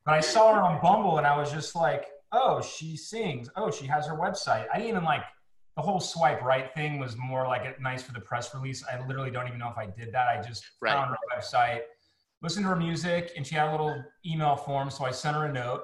But 0.05 0.13
I 0.13 0.19
saw 0.21 0.53
her 0.53 0.61
on 0.61 0.81
Bumble 0.81 1.17
and 1.17 1.27
I 1.27 1.37
was 1.37 1.51
just 1.51 1.75
like, 1.75 2.05
oh, 2.31 2.61
she 2.61 2.95
sings. 2.95 3.49
Oh, 3.55 3.71
she 3.71 3.87
has 3.87 4.07
her 4.07 4.15
website. 4.15 4.67
I 4.71 4.77
didn't 4.77 4.89
even 4.89 5.03
like 5.03 5.23
the 5.79 5.83
whole 5.83 6.01
swipe 6.01 6.41
right 6.41 6.73
thing 6.73 6.99
was 6.99 7.15
more 7.15 7.47
like 7.47 7.63
a 7.63 7.81
nice 7.81 8.03
for 8.03 8.11
the 8.11 8.19
press 8.19 8.53
release. 8.53 8.83
I 8.83 8.99
literally 9.07 9.31
don't 9.31 9.47
even 9.47 9.59
know 9.59 9.69
if 9.69 9.77
I 9.77 9.85
did 9.85 10.11
that. 10.11 10.27
I 10.27 10.41
just 10.45 10.61
Right. 10.81 10.93
found 10.93 11.09
her 11.11 11.17
website, 11.33 11.83
listened 12.41 12.65
to 12.65 12.69
her 12.69 12.75
music, 12.75 13.31
and 13.37 13.47
she 13.47 13.55
had 13.55 13.69
a 13.69 13.71
little 13.71 14.03
email 14.25 14.57
form. 14.57 14.89
So 14.89 15.05
I 15.05 15.11
sent 15.11 15.37
her 15.37 15.45
a 15.45 15.53
note 15.53 15.83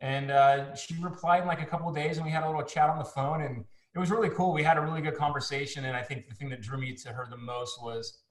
and 0.00 0.30
uh, 0.30 0.72
she 0.76 0.94
replied 1.02 1.42
in 1.42 1.48
like 1.48 1.60
a 1.60 1.66
couple 1.66 1.88
of 1.88 1.96
days 1.96 2.18
and 2.18 2.24
we 2.24 2.30
had 2.30 2.44
a 2.44 2.46
little 2.46 2.62
chat 2.62 2.88
on 2.88 2.96
the 2.96 3.04
phone 3.04 3.40
and 3.42 3.64
it 3.92 3.98
was 3.98 4.12
really 4.12 4.30
cool. 4.30 4.52
We 4.52 4.62
had 4.62 4.76
a 4.76 4.80
really 4.80 5.00
good 5.00 5.16
conversation, 5.16 5.84
and 5.84 5.96
I 5.96 6.02
think 6.02 6.28
the 6.28 6.34
thing 6.34 6.48
that 6.50 6.60
drew 6.60 6.78
me 6.78 6.94
to 6.94 7.08
her 7.10 7.26
the 7.28 7.36
most 7.36 7.82
was 7.82 8.22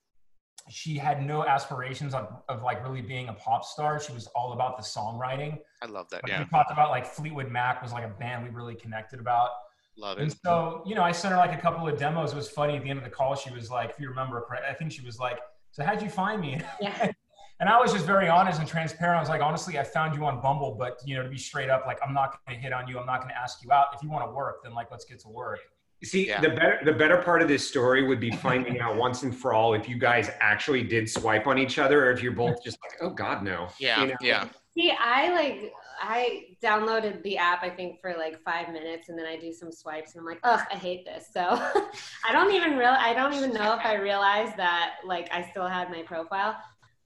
she 0.69 0.97
had 0.97 1.25
no 1.25 1.45
aspirations 1.45 2.13
of, 2.13 2.41
of 2.47 2.63
like 2.63 2.81
really 2.81 3.01
being 3.01 3.27
a 3.27 3.33
pop 3.33 3.65
star. 3.65 3.99
She 3.99 4.13
was 4.13 4.27
all 4.27 4.53
about 4.53 4.77
the 4.77 4.83
songwriting. 4.83 5.59
I 5.81 5.87
love 5.87 6.09
that. 6.11 6.23
Like 6.23 6.31
Yeah, 6.31 6.39
we 6.39 6.45
talked 6.45 6.71
about 6.71 6.89
like 6.91 7.05
Fleetwood 7.05 7.51
Mac 7.51 7.81
was 7.81 7.91
like 7.91 8.05
a 8.05 8.13
band 8.19 8.45
we 8.45 8.49
really 8.49 8.75
connected 8.75 9.19
about. 9.19 9.49
Love 9.97 10.17
it. 10.17 10.23
And 10.23 10.35
so, 10.45 10.83
you 10.85 10.95
know, 10.95 11.03
I 11.03 11.11
sent 11.11 11.33
her 11.33 11.37
like 11.39 11.57
a 11.57 11.61
couple 11.61 11.87
of 11.87 11.97
demos. 11.97 12.31
It 12.33 12.35
was 12.35 12.49
funny 12.49 12.75
at 12.77 12.83
the 12.83 12.89
end 12.89 12.99
of 12.99 13.05
the 13.05 13.11
call. 13.11 13.35
She 13.35 13.51
was 13.51 13.69
like, 13.69 13.91
if 13.91 13.99
you 13.99 14.09
remember 14.09 14.41
correct, 14.41 14.65
I 14.69 14.73
think 14.73 14.91
she 14.91 15.01
was 15.05 15.19
like, 15.19 15.39
so 15.71 15.83
how'd 15.83 16.01
you 16.01 16.09
find 16.09 16.41
me? 16.41 16.59
Yeah. 16.81 17.11
and 17.59 17.69
I 17.69 17.79
was 17.79 17.93
just 17.93 18.05
very 18.05 18.27
honest 18.29 18.59
and 18.59 18.67
transparent. 18.67 19.17
I 19.17 19.19
was 19.21 19.29
like, 19.29 19.41
honestly, 19.41 19.77
I 19.79 19.83
found 19.83 20.15
you 20.15 20.25
on 20.25 20.41
Bumble, 20.41 20.75
but 20.77 20.99
you 21.05 21.15
know, 21.15 21.23
to 21.23 21.29
be 21.29 21.37
straight 21.37 21.69
up, 21.69 21.85
like, 21.85 21.99
I'm 22.05 22.13
not 22.13 22.37
going 22.47 22.57
to 22.57 22.61
hit 22.63 22.73
on 22.73 22.87
you. 22.87 22.99
I'm 22.99 23.05
not 23.05 23.21
going 23.21 23.33
to 23.33 23.37
ask 23.39 23.63
you 23.63 23.71
out. 23.71 23.87
If 23.95 24.03
you 24.03 24.09
want 24.09 24.25
to 24.27 24.31
work, 24.31 24.63
then 24.63 24.73
like, 24.73 24.89
let's 24.91 25.05
get 25.05 25.19
to 25.21 25.29
work. 25.29 25.59
See, 26.03 26.27
Yeah. 26.27 26.41
the 26.41 26.49
better 26.49 26.79
the 26.83 26.91
better 26.91 27.15
part 27.21 27.41
of 27.41 27.47
this 27.47 27.65
story 27.65 28.05
would 28.05 28.19
be 28.19 28.29
finding 28.29 28.81
out 28.81 28.97
once 28.97 29.23
and 29.23 29.33
for 29.33 29.53
all 29.53 29.73
if 29.73 29.87
you 29.87 29.97
guys 29.97 30.29
actually 30.41 30.83
did 30.83 31.09
swipe 31.09 31.47
on 31.47 31.57
each 31.57 31.79
other, 31.79 32.05
or 32.07 32.11
if 32.11 32.21
you're 32.21 32.33
both 32.33 32.61
just 32.61 32.77
like, 32.83 32.97
oh 33.01 33.09
God, 33.09 33.41
no. 33.41 33.69
Yeah, 33.79 34.01
You 34.01 34.07
know? 34.07 34.15
yeah. 34.19 34.49
See, 34.77 34.91
I 34.99 35.31
like 35.33 35.71
I 36.01 36.55
downloaded 36.61 37.21
the 37.23 37.37
app 37.37 37.63
I 37.63 37.69
think 37.69 38.01
for 38.01 38.15
like 38.17 38.41
five 38.43 38.69
minutes 38.71 39.09
and 39.09 39.17
then 39.17 39.25
I 39.25 39.37
do 39.37 39.51
some 39.53 39.71
swipes 39.71 40.13
and 40.15 40.21
I'm 40.21 40.25
like, 40.25 40.39
ugh, 40.43 40.61
I 40.71 40.75
hate 40.75 41.05
this. 41.05 41.27
So 41.33 41.41
I 42.27 42.31
don't 42.31 42.53
even 42.53 42.77
real 42.77 42.95
I 42.97 43.13
don't 43.13 43.33
even 43.33 43.53
know 43.53 43.73
if 43.75 43.85
I 43.85 43.95
realized 43.95 44.57
that 44.57 44.95
like 45.05 45.29
I 45.31 45.47
still 45.51 45.67
had 45.67 45.89
my 45.89 46.01
profile. 46.03 46.55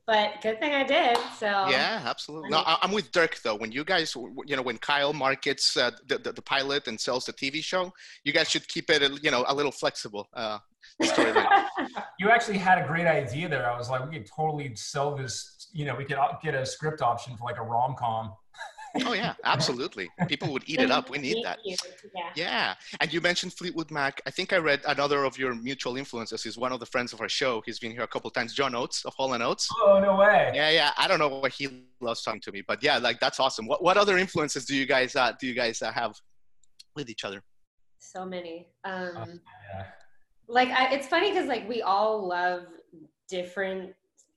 But 0.06 0.41
good 0.41 0.58
thing 0.62 0.74
I 0.74 0.84
did. 0.86 1.17
So 1.38 1.48
Yeah, 1.48 2.01
absolutely. 2.06 2.50
No, 2.50 2.60
I- 2.60 2.77
I'm 2.82 2.94
with 2.94 3.12
Dirk 3.12 3.41
though. 3.44 3.56
When 3.56 3.74
you 3.74 3.84
guys, 3.84 4.15
you 4.46 4.56
know, 4.56 4.62
when 4.62 4.77
Kyle 4.77 5.12
markets 5.12 5.75
uh, 5.75 5.91
the, 6.08 6.17
the 6.17 6.32
the 6.32 6.41
pilot 6.41 6.88
and 6.88 6.98
sells 6.98 7.25
the 7.25 7.34
TV 7.34 7.62
show, 7.62 7.91
you 8.24 8.32
guys 8.32 8.50
should 8.50 8.65
keep 8.70 8.89
it, 8.89 9.01
you 9.22 9.32
know, 9.32 9.44
a 9.50 9.53
little 9.53 9.72
flexible. 9.72 10.27
Uh, 10.34 10.60
storyline. 11.03 11.65
You 12.20 12.32
actually 12.32 12.58
had 12.58 12.84
a 12.84 12.88
great 12.88 13.06
idea 13.06 13.48
there. 13.48 13.70
I 13.72 13.77
was 13.77 13.89
like, 13.91 14.03
we 14.10 14.17
could 14.17 14.27
totally 14.36 14.75
sell 14.75 15.15
this. 15.15 15.67
You 15.72 15.86
know, 15.86 15.96
we 15.96 16.03
could 16.06 16.17
get 16.41 16.56
a 16.56 16.65
script 16.65 17.01
option 17.01 17.38
for 17.38 17.44
like 17.44 17.58
a 17.58 17.62
rom 17.62 17.94
com. 18.00 18.34
oh 19.06 19.13
yeah, 19.13 19.34
absolutely. 19.44 20.10
People 20.27 20.51
would 20.53 20.63
eat 20.65 20.79
it 20.82 20.91
up. 20.91 21.10
We 21.10 21.17
need 21.17 21.44
that. 21.44 21.60
Yeah. 21.63 22.29
Yeah, 22.36 22.75
and 23.00 23.12
you 23.13 23.22
mentioned 23.22 23.53
Fleetwood 23.53 23.91
Mac. 23.91 24.22
I 24.25 24.32
think 24.32 24.53
I 24.53 24.58
read 24.58 24.82
another 24.88 25.24
of 25.24 25.38
your 25.38 25.53
mutual 25.56 25.98
influences 25.98 26.46
is 26.46 26.58
one 26.58 26.72
of 26.72 26.79
the 26.79 26.86
friends 26.86 27.13
of 27.13 27.22
our 27.22 27.29
show. 27.29 27.62
He's 27.65 27.79
been 27.79 27.91
here 27.91 28.03
a 28.03 28.08
couple 28.08 28.29
times. 28.32 28.53
John 28.53 28.75
Oates 28.75 29.06
of 29.06 29.13
Hall 29.15 29.34
and 29.34 29.44
Oates. 29.44 29.67
Oh 29.82 30.00
no 30.00 30.15
way! 30.17 30.51
Yeah, 30.53 30.70
yeah. 30.70 30.91
I 30.98 31.08
don't 31.08 31.20
know 31.20 31.27
what 31.27 31.51
he 31.51 31.86
loves 32.01 32.22
talking 32.22 32.41
to 32.41 32.51
me, 32.51 32.62
but 32.67 32.84
yeah, 32.84 32.98
like 32.98 33.20
that's 33.20 33.39
awesome. 33.39 33.65
What 33.67 33.84
what 33.84 33.98
other 33.98 34.17
influences 34.17 34.65
do 34.65 34.75
you 34.75 34.86
guys 34.86 35.15
uh, 35.15 35.34
do 35.39 35.48
you 35.48 35.53
guys 35.53 35.82
uh, 35.82 35.91
have 35.91 36.15
with 36.96 37.10
each 37.10 37.24
other? 37.24 37.41
So 38.00 38.25
many. 38.25 38.67
Um 38.86 39.41
Yeah. 39.74 39.86
like 40.48 40.70
I, 40.70 40.94
it's 40.94 41.08
funny 41.08 41.32
because 41.32 41.48
like 41.48 41.67
we 41.67 41.82
all 41.82 42.27
love 42.27 42.63
different 43.29 43.94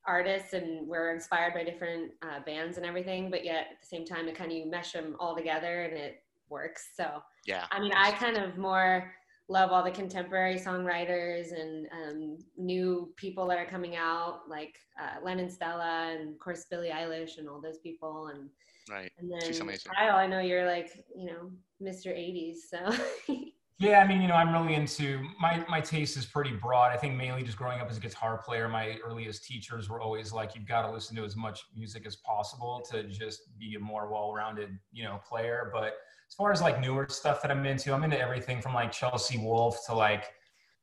artists 0.07 0.53
and 0.55 0.87
we're 0.87 1.13
inspired 1.15 1.55
by 1.55 1.63
different 1.63 2.13
uh, 2.23 2.41
bands 2.47 2.77
and 2.77 2.87
everything 2.87 3.31
but 3.31 3.45
yet 3.45 3.67
at 3.73 3.81
the 3.81 3.87
same 3.87 4.05
time 4.05 4.29
it 4.29 4.35
kind 4.35 4.51
of 4.51 4.57
you 4.57 4.71
mesh 4.71 4.93
them 4.93 5.17
all 5.21 5.37
together 5.37 5.83
and 5.83 5.97
it 5.97 6.23
works 6.49 6.91
so 6.97 7.23
Yeah, 7.47 7.67
i 7.71 7.81
mean 7.81 7.93
i 7.95 8.11
kind 8.13 8.37
of 8.37 8.57
more 8.59 9.13
love 9.49 9.71
all 9.73 9.83
the 9.83 9.91
contemporary 9.91 10.55
songwriters 10.55 11.53
and 11.53 11.87
um, 11.93 12.39
new 12.57 13.13
people 13.17 13.47
that 13.49 13.59
are 13.59 13.67
coming 13.67 13.97
out 13.97 14.43
like 14.49 14.77
uh, 15.01 15.23
lennon 15.25 15.51
stella 15.51 16.17
and 16.19 16.31
of 16.31 16.39
course 16.39 16.67
billie 16.71 16.91
eilish 16.91 17.39
and 17.39 17.49
all 17.49 17.61
those 17.61 17.79
people 17.79 18.29
and 18.29 18.49
right. 18.89 19.11
and 19.19 19.31
then 19.31 19.41
She's 19.43 19.61
amazing. 19.61 19.93
kyle 19.93 20.17
i 20.17 20.27
know 20.27 20.41
you're 20.41 20.67
like 20.67 21.05
you 21.17 21.27
know 21.27 21.51
mr 21.83 22.09
80s 22.09 22.57
so 22.71 23.35
Yeah, 23.81 24.01
I 24.01 24.07
mean, 24.07 24.21
you 24.21 24.29
know, 24.29 24.35
I'm 24.35 24.53
really 24.53 24.75
into 24.75 25.27
my 25.41 25.65
my 25.67 25.81
taste 25.81 26.19
is 26.19 26.27
pretty 26.27 26.53
broad. 26.53 26.93
I 26.93 26.99
think 26.99 27.17
mainly 27.17 27.43
just 27.43 27.57
growing 27.57 27.81
up 27.81 27.89
as 27.89 27.97
a 27.97 28.01
guitar 28.01 28.37
player, 28.37 28.69
my 28.69 28.99
earliest 29.03 29.47
teachers 29.47 29.89
were 29.89 30.03
always 30.03 30.35
like, 30.35 30.55
you've 30.55 30.67
got 30.67 30.83
to 30.83 30.93
listen 30.93 31.17
to 31.17 31.25
as 31.25 31.35
much 31.35 31.63
music 31.75 32.05
as 32.05 32.17
possible 32.17 32.85
to 32.91 33.05
just 33.05 33.57
be 33.59 33.77
a 33.77 33.81
more 33.81 34.13
well-rounded, 34.13 34.79
you 34.93 35.05
know, 35.05 35.19
player. 35.27 35.71
But 35.73 35.95
as 36.29 36.35
far 36.37 36.53
as 36.53 36.61
like 36.61 36.79
newer 36.79 37.07
stuff 37.09 37.41
that 37.41 37.51
I'm 37.51 37.65
into, 37.65 37.95
I'm 37.95 38.05
into 38.05 38.21
everything 38.21 38.61
from 38.61 38.75
like 38.75 38.93
Chelsea 38.93 39.39
Wolfe 39.39 39.79
to 39.87 39.95
like, 39.95 40.31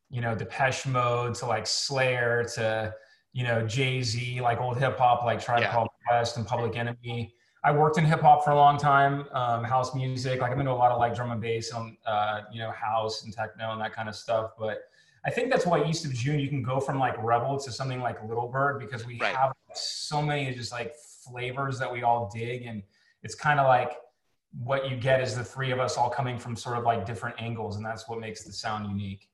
you 0.10 0.22
know, 0.22 0.34
Depeche 0.34 0.88
Mode 0.88 1.36
to 1.36 1.46
like 1.46 1.68
Slayer 1.68 2.46
to 2.56 2.96
you 3.34 3.44
know 3.44 3.68
Jay 3.68 4.02
Z, 4.02 4.42
like 4.42 4.60
old 4.60 4.80
hip 4.80 4.98
hop, 4.98 5.24
like 5.24 5.40
Tribe 5.40 5.62
Yeah. 5.62 5.72
Called 5.72 5.90
Quest 6.08 6.38
and 6.38 6.48
Public 6.48 6.76
Enemy. 6.76 7.32
I 7.68 7.72
worked 7.72 7.98
in 7.98 8.06
hip 8.06 8.22
hop 8.22 8.46
for 8.46 8.52
a 8.52 8.56
long 8.56 8.78
time, 8.78 9.26
um, 9.34 9.62
house 9.62 9.94
music. 9.94 10.40
Like 10.40 10.54
I'm 10.54 10.60
into 10.62 10.72
a 10.72 10.74
lot 10.74 10.94
of 10.94 11.00
like 11.00 11.14
drum 11.14 11.32
and 11.32 11.42
bass 11.42 11.74
and 11.74 11.98
uh, 12.06 12.44
you 12.50 12.60
know 12.60 12.72
house 12.72 13.26
and 13.26 13.34
techno 13.34 13.74
and 13.74 13.82
that 13.82 13.92
kind 13.92 14.08
of 14.08 14.16
stuff. 14.16 14.52
But 14.58 14.84
I 15.26 15.32
think 15.32 15.52
that's 15.52 15.66
why 15.66 15.84
East 15.84 16.06
of 16.06 16.14
June 16.14 16.40
you 16.40 16.48
can 16.48 16.64
go 16.64 16.80
from 16.80 16.98
like 16.98 17.22
Rebel 17.22 17.60
to 17.60 17.70
something 17.70 18.00
like 18.00 18.24
Little 18.24 18.48
Bird 18.48 18.80
because 18.80 19.06
we 19.06 19.20
Right. 19.20 19.36
have 19.36 19.52
so 19.74 20.22
many 20.22 20.50
just 20.56 20.72
like 20.72 20.96
flavors 20.96 21.78
that 21.80 21.92
we 21.92 22.04
all 22.04 22.32
dig, 22.34 22.66
and 22.66 22.84
it's 23.22 23.36
kind 23.36 23.60
of 23.60 23.68
like 23.68 23.98
what 24.64 24.90
you 24.90 24.96
get 24.96 25.20
is 25.20 25.36
the 25.36 25.44
three 25.44 25.72
of 25.72 25.80
us 25.82 25.98
all 25.98 26.10
coming 26.10 26.40
from 26.40 26.56
sort 26.56 26.78
of 26.78 26.86
like 26.86 27.06
different 27.06 27.36
angles, 27.38 27.76
and 27.76 27.86
that's 27.86 28.08
what 28.08 28.22
makes 28.22 28.46
the 28.46 28.54
sound 28.54 28.88
unique. 28.88 29.28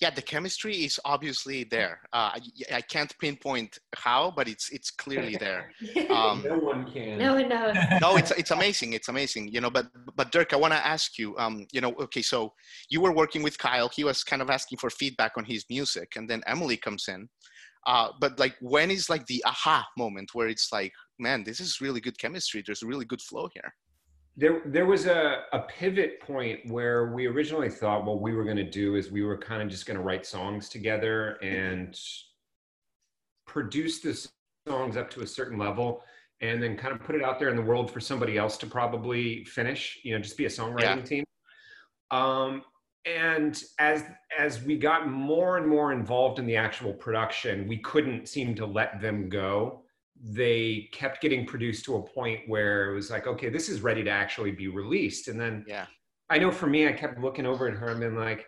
Yeah, 0.00 0.10
the 0.10 0.22
chemistry 0.22 0.84
is 0.84 0.98
obviously 1.04 1.64
there. 1.64 2.00
Uh, 2.12 2.32
I, 2.34 2.40
I 2.76 2.80
can't 2.80 3.12
pinpoint 3.18 3.78
how, 3.94 4.32
but 4.36 4.48
it's 4.48 4.70
it's 4.70 4.90
clearly 4.90 5.36
there. 5.36 5.70
Um, 6.10 6.44
no 6.46 6.56
one 6.58 6.90
can. 6.90 7.18
no 7.18 7.34
one 7.34 7.48
knows 7.48 7.76
no, 8.00 8.16
it's 8.16 8.30
it's 8.32 8.50
amazing. 8.50 8.92
It's 8.92 9.08
amazing. 9.08 9.48
You 9.48 9.60
know, 9.60 9.70
but 9.70 9.86
but 10.14 10.32
Dirk, 10.32 10.52
I 10.52 10.56
want 10.56 10.72
to 10.72 10.86
ask 10.86 11.18
you. 11.18 11.36
Um, 11.38 11.66
you 11.72 11.80
know, 11.80 11.92
okay, 12.00 12.22
so 12.22 12.54
you 12.88 13.00
were 13.00 13.12
working 13.12 13.42
with 13.42 13.58
Kyle. 13.58 13.88
He 13.88 14.04
was 14.04 14.24
kind 14.24 14.40
of 14.42 14.50
asking 14.50 14.78
for 14.78 14.90
feedback 14.90 15.32
on 15.36 15.44
his 15.44 15.64
music, 15.68 16.14
and 16.16 16.28
then 16.28 16.42
Emily 16.46 16.76
comes 16.76 17.08
in. 17.08 17.28
Uh, 17.86 18.08
but 18.20 18.38
like, 18.38 18.56
when 18.60 18.90
is 18.90 19.08
like 19.08 19.24
the 19.26 19.42
aha 19.46 19.86
moment 19.96 20.30
where 20.34 20.48
it's 20.48 20.72
like, 20.72 20.92
man, 21.18 21.44
this 21.44 21.60
is 21.60 21.80
really 21.80 22.00
good 22.00 22.18
chemistry. 22.18 22.62
There's 22.64 22.82
a 22.82 22.86
really 22.86 23.04
good 23.04 23.22
flow 23.22 23.48
here. 23.54 23.72
There, 24.36 24.60
there 24.66 24.84
was 24.84 25.06
a, 25.06 25.44
a 25.52 25.60
pivot 25.60 26.20
point 26.20 26.60
where 26.70 27.12
we 27.12 27.26
originally 27.26 27.70
thought 27.70 28.04
what 28.04 28.20
we 28.20 28.34
were 28.34 28.44
going 28.44 28.58
to 28.58 28.70
do 28.70 28.96
is 28.96 29.10
we 29.10 29.22
were 29.22 29.38
kind 29.38 29.62
of 29.62 29.68
just 29.68 29.86
going 29.86 29.96
to 29.96 30.02
write 30.02 30.26
songs 30.26 30.68
together 30.68 31.38
and 31.42 31.98
produce 33.46 34.00
the 34.00 34.28
songs 34.68 34.96
up 34.96 35.08
to 35.10 35.22
a 35.22 35.26
certain 35.26 35.58
level 35.58 36.02
and 36.42 36.62
then 36.62 36.76
kind 36.76 36.92
of 36.92 37.00
put 37.00 37.14
it 37.14 37.22
out 37.22 37.38
there 37.38 37.48
in 37.48 37.56
the 37.56 37.62
world 37.62 37.90
for 37.90 38.00
somebody 38.00 38.36
else 38.36 38.58
to 38.58 38.66
probably 38.66 39.42
finish, 39.44 39.98
you 40.02 40.14
know, 40.14 40.20
just 40.20 40.36
be 40.36 40.44
a 40.44 40.48
songwriting 40.48 40.96
Yeah. 40.96 41.02
team. 41.02 41.24
Um, 42.10 42.62
and 43.06 43.62
as 43.78 44.04
as 44.36 44.62
we 44.62 44.76
got 44.76 45.08
more 45.08 45.56
and 45.58 45.66
more 45.66 45.92
involved 45.92 46.38
in 46.38 46.46
the 46.46 46.56
actual 46.56 46.92
production, 46.92 47.66
we 47.68 47.78
couldn't 47.78 48.28
seem 48.28 48.54
to 48.56 48.66
let 48.66 49.00
them 49.00 49.28
go 49.28 49.84
they 50.22 50.88
kept 50.92 51.20
getting 51.20 51.46
produced 51.46 51.84
to 51.84 51.96
a 51.96 52.02
point 52.02 52.40
where 52.46 52.90
it 52.90 52.94
was 52.94 53.10
like, 53.10 53.26
okay, 53.26 53.48
this 53.48 53.68
is 53.68 53.80
ready 53.80 54.02
to 54.02 54.10
actually 54.10 54.50
be 54.50 54.68
released. 54.68 55.28
And 55.28 55.38
then 55.40 55.64
Yeah. 55.66 55.86
I 56.28 56.38
know 56.38 56.50
for 56.50 56.66
me, 56.66 56.88
I 56.88 56.92
kept 56.92 57.20
looking 57.20 57.46
over 57.46 57.68
at 57.68 57.74
her 57.74 57.88
and 57.88 58.00
been 58.00 58.16
like, 58.16 58.46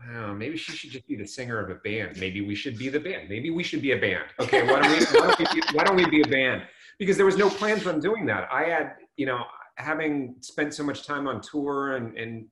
wow, 0.00 0.32
maybe 0.32 0.56
she 0.56 0.72
should 0.72 0.90
just 0.90 1.06
be 1.06 1.16
the 1.16 1.26
singer 1.26 1.58
of 1.58 1.70
a 1.70 1.74
band. 1.80 2.18
Maybe 2.18 2.40
we 2.40 2.54
should 2.54 2.78
be 2.78 2.88
the 2.88 3.00
band. 3.00 3.28
Maybe 3.28 3.50
we 3.50 3.62
should 3.62 3.82
be 3.82 3.92
a 3.92 3.98
band. 3.98 4.24
Okay, 4.38 4.62
why 4.62 4.80
don't 4.80 4.90
we, 4.90 5.04
why 5.04 5.26
don't 5.26 5.38
we, 5.38 5.60
be, 5.60 5.66
why 5.72 5.84
don't 5.84 5.96
we 5.96 6.08
be 6.08 6.22
a 6.22 6.28
band? 6.28 6.62
Because 6.98 7.16
there 7.16 7.26
was 7.26 7.36
no 7.36 7.50
plans 7.50 7.86
on 7.86 8.00
doing 8.00 8.24
that. 8.26 8.48
I 8.50 8.64
had, 8.64 8.92
you 9.16 9.26
know, 9.26 9.44
having 9.74 10.36
spent 10.40 10.72
so 10.72 10.84
much 10.84 11.06
time 11.06 11.26
on 11.26 11.40
tour 11.40 11.96
and, 11.96 12.16
and 12.16 12.46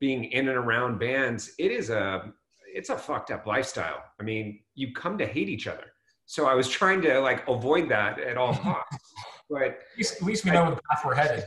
being 0.00 0.24
in 0.24 0.48
and 0.48 0.56
around 0.56 0.98
bands, 0.98 1.52
it 1.58 1.70
is 1.72 1.90
a, 1.90 2.32
it's 2.66 2.90
a 2.90 2.96
fucked 2.96 3.30
up 3.30 3.46
lifestyle. 3.46 4.02
I 4.20 4.22
mean, 4.22 4.60
you 4.74 4.92
come 4.92 5.18
to 5.18 5.26
hate 5.26 5.48
each 5.48 5.66
other. 5.66 5.92
So 6.26 6.46
I 6.46 6.54
was 6.54 6.68
trying 6.68 7.02
to 7.02 7.20
like 7.20 7.46
avoid 7.48 7.88
that 7.90 8.18
at 8.20 8.36
all 8.36 8.54
costs. 8.66 9.12
But 9.50 9.62
At 9.62 9.78
least, 9.98 10.16
at 10.16 10.22
least 10.22 10.44
we 10.44 10.50
know 10.50 10.62
where 10.64 10.74
the 10.76 10.80
path 10.90 11.02
we're 11.04 11.14
headed. 11.14 11.44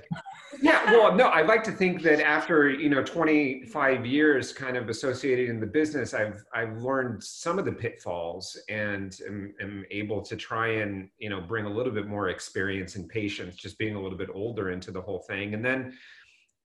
yeah, 0.62 0.92
well, 0.92 1.16
no, 1.16 1.26
I 1.26 1.42
like 1.42 1.64
to 1.64 1.72
think 1.72 2.04
that 2.04 2.24
after 2.24 2.70
you 2.70 2.88
know 2.88 3.04
25 3.04 4.06
years 4.06 4.54
kind 4.54 4.78
of 4.78 4.90
associated 4.90 5.50
in 5.50 5.60
the 5.60 5.66
business, 5.66 6.14
I've 6.14 6.44
I've 6.54 6.78
learned 6.78 7.24
some 7.24 7.58
of 7.58 7.66
the 7.66 7.72
pitfalls 7.72 8.56
and 8.70 9.18
am, 9.28 9.56
am 9.60 9.86
able 9.90 10.22
to 10.22 10.36
try 10.36 10.68
and 10.68 11.10
you 11.18 11.30
know 11.30 11.42
bring 11.42 11.66
a 11.66 11.70
little 11.70 11.92
bit 11.92 12.06
more 12.06 12.30
experience 12.30 12.96
and 12.96 13.10
patience, 13.10 13.56
just 13.56 13.80
being 13.80 13.96
a 13.96 14.02
little 14.02 14.18
bit 14.18 14.30
older 14.36 14.70
into 14.70 14.92
the 14.92 15.02
whole 15.02 15.20
thing. 15.28 15.56
And 15.56 15.66
then, 15.66 15.98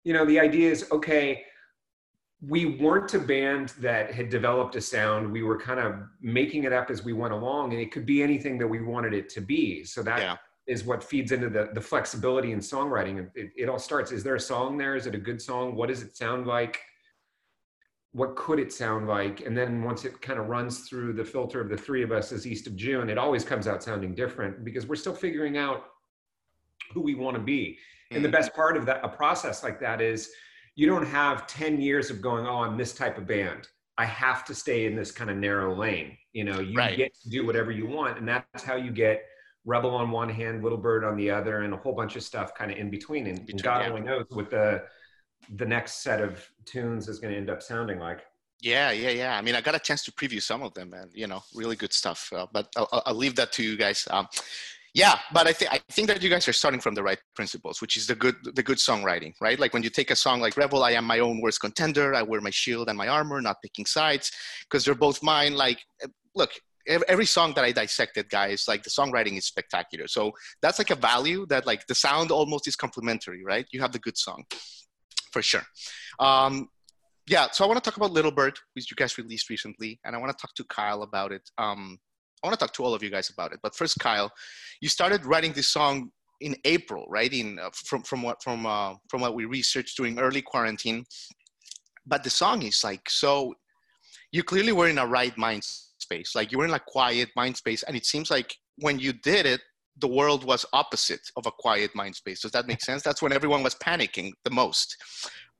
you 0.04 0.12
know, 0.12 0.26
the 0.26 0.38
idea 0.38 0.70
is 0.70 0.86
okay. 0.92 1.42
We 2.42 2.64
weren't 2.64 3.12
a 3.12 3.18
band 3.18 3.70
that 3.80 4.12
had 4.12 4.30
developed 4.30 4.74
a 4.74 4.80
sound. 4.80 5.30
We 5.30 5.42
were 5.42 5.58
kind 5.58 5.78
of 5.78 5.94
making 6.22 6.64
it 6.64 6.72
up 6.72 6.90
as 6.90 7.04
we 7.04 7.12
went 7.12 7.34
along, 7.34 7.72
and 7.72 7.80
it 7.82 7.92
could 7.92 8.06
be 8.06 8.22
anything 8.22 8.56
that 8.58 8.66
we 8.66 8.80
wanted 8.80 9.12
it 9.12 9.28
to 9.30 9.40
be. 9.42 9.84
So 9.84 10.02
that 10.04 10.20
Yeah. 10.20 10.36
is 10.66 10.84
what 10.84 11.04
feeds 11.04 11.32
into 11.32 11.50
the, 11.50 11.70
the 11.74 11.80
flexibility 11.80 12.52
in 12.52 12.60
songwriting. 12.60 13.30
It, 13.34 13.50
it 13.56 13.68
all 13.68 13.78
starts, 13.78 14.10
is 14.10 14.22
there 14.24 14.36
a 14.36 14.40
song 14.40 14.78
there? 14.78 14.96
Is 14.96 15.06
it 15.06 15.14
a 15.14 15.18
good 15.18 15.40
song? 15.42 15.74
What 15.74 15.88
does 15.88 16.02
it 16.02 16.16
sound 16.16 16.46
like? 16.46 16.80
What 18.12 18.36
could 18.36 18.58
it 18.58 18.72
sound 18.72 19.06
like? 19.06 19.42
And 19.46 19.56
then 19.56 19.82
once 19.84 20.04
it 20.06 20.20
kind 20.22 20.40
of 20.40 20.48
runs 20.48 20.88
through 20.88 21.12
the 21.12 21.24
filter 21.24 21.60
of 21.60 21.68
the 21.68 21.76
three 21.76 22.02
of 22.02 22.10
us 22.10 22.32
as 22.32 22.46
East 22.46 22.66
of 22.66 22.74
June, 22.74 23.10
it 23.10 23.18
always 23.18 23.44
comes 23.44 23.68
out 23.68 23.82
sounding 23.82 24.14
different 24.14 24.64
because 24.64 24.86
we're 24.86 24.96
still 24.96 25.14
figuring 25.14 25.58
out 25.58 25.84
who 26.92 27.02
we 27.02 27.14
want 27.14 27.36
to 27.36 27.42
be. 27.42 27.78
And 28.10 28.24
the 28.24 28.28
Mhm. 28.28 28.32
best 28.32 28.54
part 28.54 28.76
of 28.76 28.86
that, 28.86 29.04
a 29.04 29.08
process 29.08 29.62
like 29.62 29.78
that 29.80 30.00
is 30.00 30.32
you 30.80 30.86
don't 30.86 31.04
have 31.04 31.46
10 31.46 31.78
years 31.78 32.08
of 32.08 32.22
going, 32.22 32.46
oh, 32.46 32.60
I'm 32.62 32.78
this 32.78 32.94
type 32.94 33.18
of 33.18 33.26
band. 33.26 33.68
I 33.98 34.06
have 34.06 34.46
to 34.46 34.54
stay 34.54 34.86
in 34.86 34.96
this 34.96 35.12
kind 35.12 35.28
of 35.28 35.36
narrow 35.36 35.76
lane. 35.76 36.16
You 36.32 36.44
know, 36.44 36.60
you 36.60 36.74
Right. 36.74 36.96
get 36.96 37.12
to 37.22 37.28
do 37.28 37.44
whatever 37.44 37.70
you 37.70 37.86
want. 37.86 38.16
And 38.16 38.26
that's 38.26 38.64
how 38.64 38.76
you 38.76 38.90
get 38.90 39.22
Rebel 39.66 39.90
on 39.90 40.10
one 40.10 40.30
hand, 40.30 40.62
Little 40.62 40.78
Bird 40.78 41.04
on 41.04 41.18
the 41.18 41.30
other, 41.30 41.60
and 41.64 41.74
a 41.74 41.76
whole 41.76 41.92
bunch 41.92 42.16
of 42.16 42.22
stuff 42.22 42.54
kind 42.54 42.70
of 42.70 42.78
in 42.78 42.88
between. 42.90 43.26
And, 43.26 43.46
and 43.50 43.62
God 43.62 43.82
yeah. 43.82 43.90
only 43.90 44.00
knows 44.00 44.24
what 44.30 44.48
the 44.48 44.84
the 45.56 45.66
next 45.66 46.02
set 46.02 46.22
of 46.22 46.48
tunes 46.64 47.08
is 47.08 47.18
going 47.18 47.32
to 47.34 47.38
end 47.38 47.50
up 47.50 47.60
sounding 47.62 47.98
like. 47.98 48.20
Yeah, 48.62 48.90
yeah, 48.90 49.10
yeah. 49.10 49.36
I 49.36 49.42
mean, 49.42 49.54
I 49.54 49.60
got 49.60 49.74
a 49.74 49.78
chance 49.78 50.02
to 50.04 50.12
preview 50.12 50.40
some 50.40 50.62
of 50.62 50.72
them, 50.72 50.94
and 50.94 51.10
you 51.12 51.26
know, 51.26 51.42
really 51.54 51.76
good 51.76 51.92
stuff. 51.92 52.32
Uh, 52.34 52.46
but 52.54 52.68
I'll, 52.74 52.88
I'll- 52.90 53.02
I'll 53.04 53.14
leave 53.14 53.36
that 53.36 53.52
to 53.52 53.62
you 53.62 53.76
guys. 53.76 54.08
Um, 54.10 54.28
Yeah, 54.92 55.18
but 55.32 55.46
I 55.46 55.52
think 55.52 55.72
I 55.72 55.80
think 55.90 56.08
that 56.08 56.20
you 56.22 56.28
guys 56.28 56.48
are 56.48 56.52
starting 56.52 56.80
from 56.80 56.94
the 56.94 57.02
right 57.02 57.18
principles, 57.34 57.80
which 57.80 57.96
is 57.96 58.06
the 58.08 58.16
good 58.16 58.36
the 58.42 58.62
good 58.62 58.78
songwriting, 58.78 59.34
right? 59.40 59.58
Like 59.58 59.72
when 59.72 59.84
you 59.84 59.90
take 59.90 60.10
a 60.10 60.16
song 60.16 60.40
like 60.40 60.56
Rebel, 60.56 60.82
I 60.82 60.92
am 60.92 61.04
my 61.04 61.20
own 61.20 61.40
worst 61.40 61.60
contender. 61.60 62.12
I 62.14 62.22
wear 62.22 62.40
my 62.40 62.50
shield 62.50 62.88
and 62.88 62.98
my 62.98 63.06
armor, 63.06 63.40
not 63.40 63.62
picking 63.62 63.86
sides, 63.86 64.32
because 64.62 64.84
they're 64.84 64.96
both 64.96 65.22
mine. 65.22 65.54
Like, 65.54 65.78
look, 66.34 66.50
every 66.88 67.26
song 67.26 67.52
that 67.54 67.64
I 67.64 67.70
dissected, 67.70 68.28
guys, 68.30 68.64
like 68.66 68.82
the 68.82 68.90
songwriting 68.90 69.38
is 69.38 69.46
spectacular. 69.46 70.08
So 70.08 70.32
that's 70.60 70.78
like 70.78 70.90
a 70.90 70.96
value 70.96 71.46
that 71.46 71.66
like 71.66 71.86
the 71.86 71.94
sound 71.94 72.32
almost 72.32 72.66
is 72.66 72.74
complementary, 72.74 73.44
right? 73.44 73.66
You 73.70 73.80
have 73.80 73.92
the 73.92 74.00
good 74.00 74.18
song, 74.18 74.44
for 75.32 75.42
sure. 75.42 75.62
Um, 76.18 76.68
yeah, 77.28 77.48
so 77.52 77.64
I 77.64 77.68
want 77.68 77.82
to 77.82 77.88
talk 77.88 77.96
about 77.96 78.10
Little 78.10 78.32
Bird, 78.32 78.58
which 78.74 78.90
you 78.90 78.96
guys 78.96 79.16
released 79.18 79.50
recently, 79.50 80.00
and 80.04 80.16
I 80.16 80.18
want 80.18 80.36
to 80.36 80.40
talk 80.40 80.52
to 80.54 80.64
Kyle 80.64 81.02
about 81.02 81.30
it. 81.30 81.48
Um, 81.58 82.00
I 82.42 82.46
want 82.46 82.58
to 82.58 82.64
talk 82.64 82.74
to 82.74 82.84
all 82.84 82.94
of 82.94 83.02
you 83.02 83.10
guys 83.10 83.30
about 83.30 83.52
it. 83.52 83.60
But 83.62 83.74
first, 83.74 83.98
Kyle, 83.98 84.30
you 84.80 84.88
started 84.88 85.24
writing 85.26 85.52
this 85.52 85.68
song 85.68 86.10
in 86.40 86.56
April, 86.64 87.06
right? 87.08 87.32
In 87.32 87.58
uh, 87.58 87.70
from 87.74 88.02
from 88.02 88.22
what 88.22 88.42
from 88.42 88.66
uh, 88.66 88.94
from 89.08 89.20
what 89.20 89.34
we 89.34 89.44
researched 89.44 89.96
during 89.96 90.18
early 90.18 90.42
quarantine. 90.42 91.04
But 92.06 92.24
the 92.24 92.30
song 92.30 92.62
is 92.62 92.82
like 92.82 93.08
so. 93.08 93.54
You 94.32 94.42
clearly 94.42 94.72
were 94.72 94.88
in 94.88 94.98
a 94.98 95.06
right 95.06 95.36
mind 95.36 95.64
space, 95.98 96.34
like 96.34 96.52
you 96.52 96.58
were 96.58 96.64
in 96.64 96.72
a 96.72 96.80
quiet 96.80 97.28
mind 97.36 97.56
space, 97.56 97.82
and 97.82 97.96
it 97.96 98.06
seems 98.06 98.30
like 98.30 98.54
when 98.76 98.98
you 98.98 99.12
did 99.12 99.44
it, 99.44 99.60
the 99.98 100.08
world 100.08 100.44
was 100.44 100.64
opposite 100.72 101.20
of 101.36 101.46
a 101.46 101.50
quiet 101.50 101.94
mind 101.94 102.14
space. 102.14 102.40
Does 102.40 102.52
that 102.52 102.66
make 102.66 102.80
sense? 102.80 103.02
That's 103.02 103.20
when 103.20 103.32
everyone 103.32 103.62
was 103.62 103.74
panicking 103.74 104.30
the 104.44 104.50
most. 104.50 104.96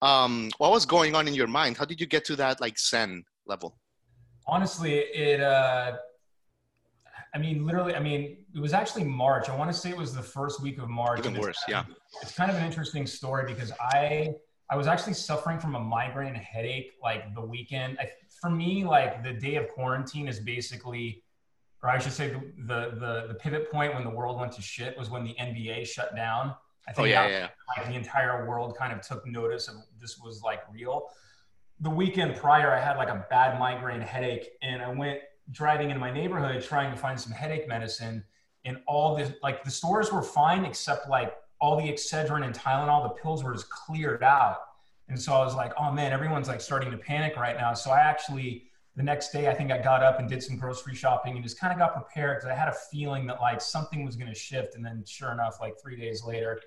Um, 0.03 0.51
what 0.59 0.71
was 0.71 0.87
going 0.87 1.15
on 1.15 1.29
in 1.29 1.35
your 1.35 1.49
mind? 1.49 1.77
How 1.77 1.85
did 1.85 2.01
you 2.01 2.07
get 2.07 2.25
to 2.27 2.37
that 2.37 2.61
like 2.61 2.79
Zen 2.79 3.25
level? 3.47 3.77
Honestly, 4.47 4.95
it. 4.95 5.41
Uh 5.41 5.97
I 7.35 7.39
mean, 7.39 7.65
literally, 7.65 7.95
I 7.95 8.01
mean, 8.01 8.39
it 8.55 8.61
was 8.61 8.73
actually 8.73 9.05
March. 9.05 9.49
I 9.49 9.57
want 9.57 9.73
to 9.73 9.79
say 9.79 9.91
it 9.91 9.97
was 9.97 10.15
the 10.15 10.23
first 10.23 10.61
week 10.61 10.79
of 10.79 10.89
March. 10.89 11.21
Even 11.21 11.39
worse, 11.39 11.63
yeah. 11.69 11.85
It's 12.23 12.35
kind 12.35 12.51
of 12.51 12.57
an 12.57 12.65
interesting 12.65 13.07
story 13.07 13.45
because 13.47 13.73
I 13.81 14.35
I 14.71 14.77
was 14.77 14.87
actually 14.87 15.15
suffering 15.15 15.59
from 15.59 15.75
a 15.75 15.81
migraine 15.81 16.35
headache 16.35 16.93
like 17.03 17.35
the 17.35 17.41
weekend. 17.41 17.99
I, 18.01 18.11
for 18.41 18.51
me, 18.51 18.85
like 18.85 19.23
the 19.23 19.33
day 19.33 19.57
of 19.57 19.69
quarantine 19.69 20.29
is 20.29 20.41
basically, 20.41 21.23
or 21.83 21.91
I 21.91 21.99
should 21.99 22.13
say, 22.13 22.29
the, 22.29 22.41
the 22.67 22.97
the 22.99 23.27
the, 23.29 23.35
pivot 23.35 23.71
point 23.71 23.95
when 23.95 24.05
the 24.05 24.11
world 24.11 24.39
went 24.41 24.53
to 24.53 24.63
shit 24.63 24.97
was 24.99 25.11
when 25.11 25.25
the 25.25 25.35
NBA 25.35 25.87
shut 25.87 26.17
down. 26.17 26.55
I 26.89 26.93
think 26.93 27.07
oh, 27.07 27.11
yeah, 27.11 27.29
yeah. 27.29 27.49
like 27.77 27.87
the 27.87 27.95
entire 27.95 28.49
world 28.49 28.77
kind 28.77 28.93
of 28.93 29.03
took 29.03 29.25
notice 29.27 29.69
of 29.69 29.77
this 30.01 30.19
was 30.19 30.43
like 30.43 30.61
real. 30.73 31.09
The 31.81 31.91
weekend 31.91 32.37
prior, 32.37 32.73
I 32.73 32.81
had 32.81 32.97
like 32.97 33.09
a 33.09 33.27
bad 33.31 33.59
migraine 33.59 34.01
headache, 34.01 34.51
and 34.63 34.83
I 34.83 34.93
went 34.93 35.21
driving 35.51 35.91
into 35.91 36.01
my 36.01 36.13
neighborhood 36.13 36.63
trying 36.63 36.91
to 36.91 36.97
find 36.97 37.21
some 37.21 37.33
headache 37.33 37.67
medicine 37.67 38.25
and 38.65 38.79
all 38.87 39.17
the 39.17 39.35
like 39.43 39.65
the 39.65 39.71
stores 39.71 40.13
were 40.13 40.23
fine 40.23 40.65
except 40.65 41.09
like 41.09 41.35
all 41.61 41.77
the 41.77 41.93
Excedrin 41.93 42.45
and 42.45 42.55
Tylenol, 42.55 43.03
the 43.03 43.21
pills 43.21 43.45
were 43.45 43.53
just 43.53 43.69
cleared 43.69 44.23
out. 44.23 44.59
And 45.09 45.21
so 45.21 45.33
I 45.35 45.45
was 45.45 45.55
like, 45.55 45.73
oh 45.79 45.91
man, 45.91 46.13
everyone's 46.13 46.49
like 46.49 46.61
starting 46.61 46.91
to 46.91 46.97
panic 46.97 47.37
right 47.37 47.57
now. 47.57 47.75
So 47.75 47.91
I 47.91 48.01
actually, 48.01 48.65
the 48.97 49.03
next 49.03 49.31
day, 49.31 49.49
I 49.49 49.55
think 49.55 49.71
I 49.71 49.79
got 49.79 50.03
up 50.03 50.19
and 50.21 50.29
did 50.29 50.43
some 50.43 50.57
grocery 50.57 50.95
shopping 50.95 51.35
and 51.35 51.43
just 51.43 51.59
kind 51.59 51.73
of 51.73 51.79
got 51.79 51.95
prepared 51.95 52.39
because 52.39 52.51
I 52.51 52.55
had 52.55 52.69
a 52.69 52.77
feeling 52.91 53.27
that 53.27 53.41
like 53.41 53.61
something 53.61 54.05
was 54.05 54.17
going 54.17 54.33
to 54.33 54.39
shift. 54.39 54.75
And 54.75 54.85
then 54.85 55.05
sure 55.07 55.33
enough, 55.33 55.59
like 55.61 55.75
three 55.83 55.97
days 55.97 56.23
later 56.25 56.61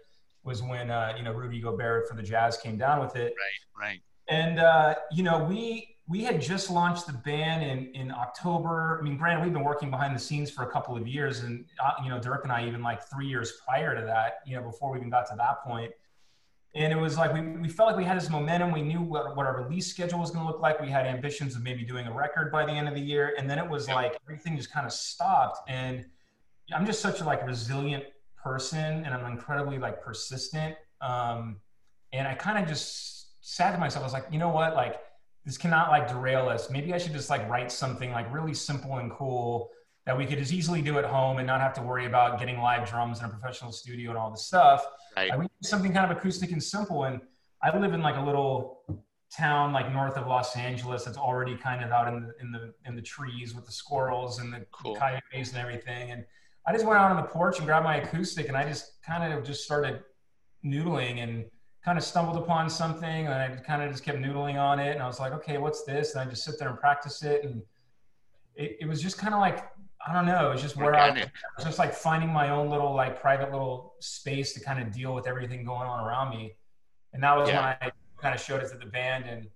was 0.44 0.62
when, 0.62 0.92
uh, 0.92 1.13
you 1.18 1.24
know, 1.24 1.32
Rudy 1.32 1.60
Gobert 1.62 2.08
for 2.08 2.16
the 2.16 2.24
Jazz 2.24 2.58
came 2.58 2.78
down 2.78 3.00
with 3.00 3.16
it. 3.16 3.34
Right, 3.80 3.88
right. 3.88 4.02
And, 4.28 4.60
uh, 4.60 4.96
you 5.12 5.24
know, 5.24 5.44
we, 5.44 5.93
we 6.08 6.24
had 6.24 6.42
just 6.42 6.70
launched 6.70 7.08
the 7.08 7.14
band 7.14 7.64
in, 7.64 7.94
in 7.96 8.12
October. 8.12 9.00
I 9.00 9.04
mean, 9.04 9.18
granted, 9.18 9.44
we've 9.44 9.54
been 9.54 9.64
working 9.64 9.90
behind 9.90 10.14
the 10.14 10.20
scenes 10.20 10.52
for 10.52 10.64
a 10.64 10.70
couple 10.70 10.98
of 10.98 11.08
years, 11.08 11.42
and 11.42 11.66
uh, 11.84 11.92
you 12.04 12.10
know, 12.10 12.20
Dirk 12.20 12.44
and 12.44 12.52
I 12.52 12.68
even 12.68 12.84
like 12.84 13.04
three 13.04 13.28
years 13.28 13.54
prior 13.66 13.96
to 13.96 14.06
that, 14.06 14.40
you 14.46 14.56
know, 14.56 14.64
before 14.64 14.92
we 14.92 14.98
even 14.98 15.10
got 15.10 15.28
to 15.30 15.36
that 15.38 15.64
point. 15.64 15.92
And 16.76 16.92
it 16.92 16.98
was 16.98 17.18
like 17.18 17.34
we, 17.34 17.42
we 17.42 17.70
felt 17.70 17.88
like 17.88 17.98
we 17.98 18.04
had 18.04 18.18
this 18.18 18.30
momentum. 18.30 18.72
We 18.72 18.82
knew 18.82 19.02
what, 19.02 19.36
what 19.38 19.46
our 19.46 19.62
release 19.64 19.88
schedule 19.88 20.20
was 20.20 20.32
going 20.32 20.46
to 20.46 20.52
look 20.52 20.60
like. 20.60 20.82
We 20.82 20.90
had 20.90 21.06
ambitions 21.06 21.56
of 21.56 21.62
maybe 21.62 21.84
doing 21.84 22.08
a 22.08 22.12
record 22.12 22.52
by 22.52 22.66
the 22.66 22.72
end 22.72 22.89
of 22.89 22.96
the 22.96 23.02
year, 23.02 23.36
and 23.38 23.50
then 23.50 23.58
it 23.58 23.70
was 23.70 23.88
like 23.88 24.18
everything 24.28 24.58
just 24.58 24.74
kind 24.74 24.86
of 24.86 24.92
stopped. 24.92 25.70
And 25.70 26.06
I'm 26.74 26.86
just 26.86 27.00
such 27.00 27.22
a 27.22 27.24
like 27.24 27.46
resilient 27.46 28.04
person, 28.36 29.06
and 29.06 29.13
I'm 29.13 29.32
incredibly 29.32 29.78
like 29.78 30.02
persistent. 30.02 30.76
Um, 31.00 31.62
and 32.12 32.28
I 32.28 32.34
kind 32.34 32.62
of 32.62 32.68
just 32.68 33.28
said 33.39 33.72
to 33.72 33.78
myself, 33.78 34.04
I 34.04 34.06
was 34.06 34.13
like, 34.13 34.26
you 34.32 34.39
know 34.39 34.50
what, 34.50 34.76
like 34.76 35.00
this 35.45 35.58
cannot 35.58 35.89
like 35.89 36.08
derail 36.08 36.47
us. 36.47 36.69
Maybe 36.69 36.93
I 36.93 36.97
should 36.97 37.13
just 37.13 37.29
like 37.29 37.47
write 37.49 37.71
something 37.71 38.12
like 38.12 38.32
really 38.34 38.53
simple 38.53 38.97
and 38.97 39.12
cool 39.12 39.69
that 40.06 40.17
we 40.17 40.25
could 40.25 40.38
just 40.38 40.51
easily 40.51 40.82
do 40.82 40.97
at 40.99 41.06
home 41.06 41.38
and 41.38 41.47
not 41.47 41.62
have 41.62 41.73
to 41.73 41.82
worry 41.82 42.06
about 42.06 42.39
getting 42.39 42.60
live 42.60 42.89
drums 42.89 43.19
in 43.19 43.25
a 43.25 43.29
professional 43.29 43.71
studio 43.71 44.12
and 44.12 44.17
all 44.17 44.32
this 44.32 44.45
stuff. 44.45 44.86
Right. 45.15 45.32
I 45.32 45.47
something 45.62 45.93
kind 45.93 46.10
of 46.10 46.17
acoustic 46.17 46.51
and 46.51 46.62
simple. 46.62 47.06
And 47.06 47.21
I 47.62 47.77
live 47.77 47.93
in 47.93 48.01
like 48.01 48.17
a 48.17 48.21
little 48.21 48.84
town 49.36 49.73
like 49.73 49.91
north 49.91 50.15
of 50.17 50.27
Los 50.27 50.56
Angeles 50.56 51.06
that's 51.06 51.17
already 51.17 51.56
kind 51.56 51.84
of 51.84 51.91
out 51.91 52.08
in 52.08 52.21
the 52.21 52.34
in 52.41 52.51
the 52.51 52.73
in 52.86 52.95
the 52.95 53.01
trees 53.01 53.56
with 53.56 53.65
the 53.65 53.71
squirrels 53.71 54.39
and 54.39 54.53
the 54.53 54.65
cool. 54.71 54.95
coyotes 54.95 55.49
and 55.51 55.58
everything. 55.58 56.12
And 56.12 56.25
I 56.65 56.73
just 56.73 56.86
went 56.86 56.99
out 56.99 57.12
on 57.12 57.17
the 57.17 57.23
porch 57.29 57.58
and 57.58 57.65
grabbed 57.65 57.86
my 57.86 57.97
acoustic 57.97 58.47
and 58.47 58.58
I 58.58 58.67
just 58.67 59.01
kind 59.06 59.34
of 59.34 59.43
just 59.43 59.63
started 59.63 60.03
noodling 60.65 61.19
and 61.19 61.45
kind 61.84 61.98
of 61.98 62.04
stumbled 62.04 62.38
upon 62.38 62.69
something 62.69 63.28
and 63.28 63.34
I 63.34 63.50
kind 63.58 63.82
of 63.84 63.91
just 63.91 64.04
kept 64.04 64.17
noodling 64.19 64.56
on 64.56 64.80
it. 64.80 64.91
And 64.91 65.02
I 65.02 65.08
was 65.08 65.19
like, 65.19 65.34
okay, 65.34 65.58
what's 65.58 65.84
this? 65.84 66.15
And 66.15 66.22
I 66.22 66.30
just 66.30 66.43
sit 66.43 66.58
there 66.58 66.69
and 66.69 66.80
practice 66.80 67.24
it. 67.24 67.43
And 67.43 67.62
it, 68.56 68.78
it 68.82 68.88
was 68.88 69.02
just 69.02 69.17
kind 69.17 69.34
of 69.34 69.41
like, 69.41 69.67
I 70.06 70.13
don't 70.13 70.26
know. 70.26 70.50
It 70.50 70.54
was 70.54 70.62
just 70.62 70.78
where 70.78 70.96
I 70.96 71.12
was 71.58 71.65
just 71.65 71.80
like 71.80 71.93
finding 71.93 72.32
my 72.32 72.50
own 72.50 72.69
little 72.69 72.93
like 72.93 73.19
private 73.19 73.52
little 73.52 73.96
space 74.00 74.54
to 74.54 74.60
kind 74.62 74.82
of 74.82 74.93
deal 74.93 75.13
with 75.13 75.28
everything 75.28 75.65
going 75.65 75.88
on 75.88 76.06
around 76.06 76.30
me. 76.30 76.56
And 77.13 77.22
that 77.24 77.36
was 77.36 77.50
yeah. 77.50 77.56
when 77.56 77.65
I 77.82 77.91
kind 78.17 78.34
of 78.34 78.41
showed 78.41 78.63
it 78.63 78.69
to 78.69 78.78
the 78.78 78.86
band 78.86 79.26
and, 79.26 79.48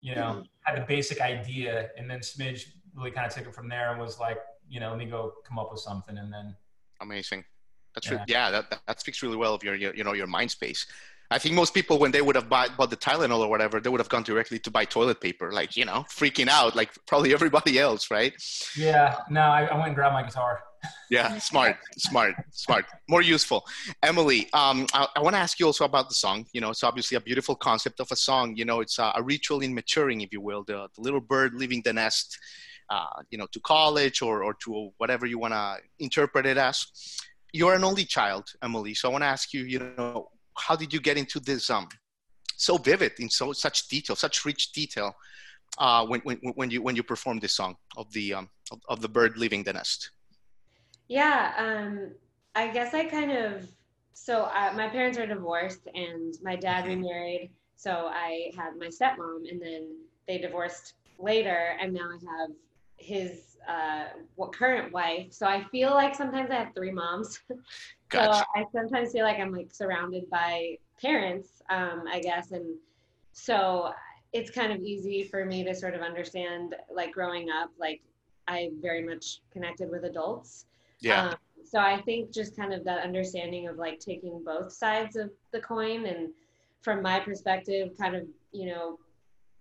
you 0.00 0.14
know, 0.14 0.22
mm-hmm. 0.22 0.42
had 0.62 0.82
the 0.82 0.86
basic 0.86 1.20
idea. 1.20 1.90
And 1.96 2.10
then 2.10 2.20
Smidge 2.20 2.66
really 2.94 3.10
kind 3.10 3.26
of 3.26 3.32
took 3.32 3.46
it 3.46 3.54
from 3.54 3.68
there 3.68 3.92
and 3.92 4.00
was 4.00 4.18
like, 4.18 4.38
you 4.68 4.80
know, 4.80 4.90
let 4.90 4.98
me 4.98 5.06
go 5.06 5.34
come 5.46 5.58
up 5.58 5.70
with 5.70 5.80
something. 5.80 6.16
And 6.16 6.32
then. 6.32 6.54
Amazing. 7.00 7.44
That's 7.94 8.10
yeah, 8.10 8.24
yeah 8.26 8.50
that, 8.50 8.80
that 8.86 9.00
speaks 9.00 9.22
really 9.22 9.36
well 9.36 9.54
of 9.54 9.62
your, 9.62 9.74
your, 9.74 9.94
you 9.94 10.02
know, 10.02 10.14
your 10.14 10.26
mind 10.26 10.50
space. 10.50 10.86
I 11.30 11.38
think 11.38 11.54
most 11.54 11.74
people, 11.74 11.98
when 11.98 12.10
they 12.10 12.22
would 12.22 12.36
have 12.36 12.48
bought, 12.48 12.76
bought 12.76 12.90
the 12.90 12.96
Tylenol 12.96 13.40
or 13.40 13.48
whatever, 13.48 13.80
they 13.80 13.88
would 13.88 14.00
have 14.00 14.08
gone 14.08 14.22
directly 14.22 14.58
to 14.60 14.70
buy 14.70 14.84
toilet 14.84 15.20
paper, 15.20 15.52
like, 15.52 15.76
you 15.76 15.84
know, 15.84 16.04
freaking 16.08 16.48
out, 16.48 16.76
like 16.76 16.90
probably 17.06 17.32
everybody 17.38 17.78
else, 17.78 18.10
right? 18.10 18.32
Yeah, 18.76 19.16
no, 19.30 19.40
I, 19.40 19.64
I 19.64 19.74
went 19.74 19.88
and 19.88 19.94
grabbed 19.96 20.12
my 20.12 20.22
guitar. 20.22 20.62
yeah, 21.10 21.38
smart, 21.38 21.76
smart, 21.96 22.34
smart. 22.50 22.84
More 23.08 23.22
useful. 23.22 23.64
Emily, 24.02 24.50
um, 24.52 24.86
I, 24.92 25.08
I 25.16 25.20
want 25.22 25.34
to 25.34 25.40
ask 25.40 25.58
you 25.58 25.66
also 25.66 25.86
about 25.86 26.08
the 26.10 26.14
song. 26.14 26.46
You 26.52 26.60
know, 26.60 26.70
it's 26.70 26.84
obviously 26.84 27.16
a 27.16 27.20
beautiful 27.20 27.54
concept 27.56 28.00
of 28.00 28.12
a 28.12 28.16
song. 28.16 28.54
You 28.56 28.66
know, 28.66 28.80
it's 28.80 28.98
a, 28.98 29.12
a 29.16 29.22
ritual 29.22 29.60
in 29.60 29.74
maturing, 29.74 30.20
if 30.20 30.32
you 30.32 30.42
will, 30.42 30.62
the, 30.64 30.88
the 30.94 31.00
little 31.00 31.20
bird 31.20 31.54
leaving 31.54 31.80
the 31.84 31.94
nest, 31.94 32.38
uh, 32.90 33.22
you 33.30 33.38
know, 33.38 33.46
to 33.52 33.60
college 33.60 34.20
or, 34.20 34.44
or 34.44 34.54
to 34.64 34.90
whatever 34.98 35.24
you 35.24 35.38
want 35.38 35.54
to 35.54 35.78
interpret 35.98 36.44
it 36.44 36.58
as. 36.58 36.86
You're 37.52 37.74
an 37.74 37.84
only 37.84 38.04
child, 38.04 38.44
Emily. 38.62 38.94
So 38.94 39.08
I 39.08 39.12
want 39.12 39.22
to 39.22 39.28
ask 39.28 39.54
you, 39.54 39.64
you 39.64 39.78
know, 39.96 40.28
how 40.56 40.76
did 40.76 40.92
you 40.92 41.00
get 41.00 41.16
into 41.16 41.40
this 41.40 41.70
um 41.70 41.88
so 42.56 42.76
vivid 42.76 43.12
in 43.18 43.28
so 43.28 43.52
such 43.52 43.88
detail, 43.88 44.16
such 44.16 44.44
rich 44.44 44.72
detail 44.72 45.14
uh, 45.78 46.06
when, 46.06 46.20
when, 46.20 46.38
when 46.54 46.70
you 46.70 46.82
when 46.82 46.96
you 46.96 47.02
perform 47.02 47.38
this 47.38 47.54
song 47.54 47.76
of 47.96 48.10
the 48.12 48.34
um, 48.34 48.48
of, 48.70 48.80
of 48.88 49.00
the 49.00 49.08
bird 49.08 49.36
leaving 49.36 49.62
the 49.62 49.72
nest? 49.72 50.10
Yeah, 51.08 51.52
um, 51.58 52.12
I 52.54 52.68
guess 52.68 52.94
I 52.94 53.04
kind 53.04 53.32
of 53.32 53.68
so 54.12 54.44
uh, 54.44 54.72
my 54.76 54.88
parents 54.88 55.18
are 55.18 55.26
divorced 55.26 55.88
and 55.94 56.34
my 56.42 56.56
dad 56.56 56.84
mm-hmm. 56.84 57.02
remarried, 57.02 57.50
so 57.76 58.08
I 58.12 58.52
had 58.56 58.76
my 58.78 58.86
stepmom 58.86 59.50
and 59.50 59.60
then 59.60 59.96
they 60.26 60.38
divorced 60.38 60.94
later, 61.18 61.76
and 61.80 61.92
now 61.92 62.08
I 62.08 62.18
have 62.38 62.50
his 63.04 63.58
uh, 63.68 64.04
current 64.52 64.92
wife. 64.92 65.32
So 65.32 65.46
I 65.46 65.64
feel 65.64 65.90
like 65.90 66.14
sometimes 66.14 66.50
I 66.50 66.56
have 66.56 66.74
three 66.74 66.90
moms. 66.90 67.40
Gotcha. 68.08 68.38
So 68.38 68.44
I 68.56 68.64
sometimes 68.72 69.12
feel 69.12 69.24
like 69.24 69.38
I'm 69.38 69.52
like 69.52 69.72
surrounded 69.72 70.28
by 70.30 70.78
parents, 71.00 71.62
um, 71.70 72.04
I 72.10 72.20
guess, 72.20 72.52
and 72.52 72.76
so 73.32 73.92
it's 74.32 74.50
kind 74.50 74.72
of 74.72 74.80
easy 74.80 75.24
for 75.24 75.44
me 75.44 75.64
to 75.64 75.74
sort 75.74 75.94
of 75.94 76.00
understand 76.00 76.74
like 76.92 77.12
growing 77.12 77.50
up, 77.50 77.70
like 77.78 78.00
I 78.48 78.70
very 78.80 79.02
much 79.02 79.40
connected 79.52 79.90
with 79.90 80.04
adults. 80.04 80.66
Yeah. 81.00 81.28
Um, 81.28 81.34
so 81.64 81.78
I 81.78 82.00
think 82.02 82.30
just 82.30 82.56
kind 82.56 82.72
of 82.72 82.84
that 82.84 83.02
understanding 83.04 83.68
of 83.68 83.76
like 83.76 83.98
taking 83.98 84.42
both 84.44 84.72
sides 84.72 85.16
of 85.16 85.30
the 85.52 85.60
coin 85.60 86.06
and 86.06 86.30
from 86.82 87.02
my 87.02 87.18
perspective, 87.18 87.92
kind 87.98 88.14
of, 88.14 88.24
you 88.52 88.66
know, 88.66 88.98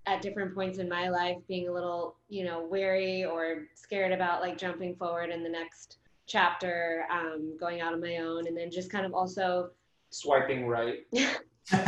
at 0.06 0.22
different 0.22 0.54
points 0.54 0.80
in 0.80 0.90
my 0.90 1.08
life 1.10 1.38
being 1.48 1.70
a 1.70 1.72
little, 1.72 2.18
you 2.30 2.44
know, 2.44 2.68
wary 2.70 3.24
or 3.24 3.68
scared 3.76 4.12
about 4.12 4.42
like 4.42 4.58
jumping 4.58 4.96
forward 4.96 5.30
in 5.30 5.44
the 5.44 5.50
next 5.50 5.98
chapter, 6.28 7.06
um, 7.12 7.56
going 7.60 7.82
out 7.82 7.94
on 7.94 8.02
my 8.02 8.18
own, 8.18 8.48
and 8.48 8.58
then 8.58 8.70
just 8.70 8.92
kind 8.92 9.06
of 9.06 9.14
also 9.14 9.70
swiping 10.10 10.68
right. 10.68 11.00
um, 11.74 11.88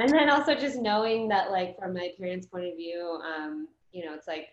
and 0.00 0.12
then 0.12 0.30
also 0.30 0.54
just 0.54 0.80
knowing 0.80 1.28
that, 1.28 1.50
like, 1.50 1.76
from 1.78 1.94
my 1.94 2.10
parents' 2.18 2.46
point 2.46 2.66
of 2.66 2.76
view, 2.76 3.18
um, 3.24 3.68
you 3.92 4.04
know, 4.04 4.14
it's 4.14 4.28
like 4.28 4.48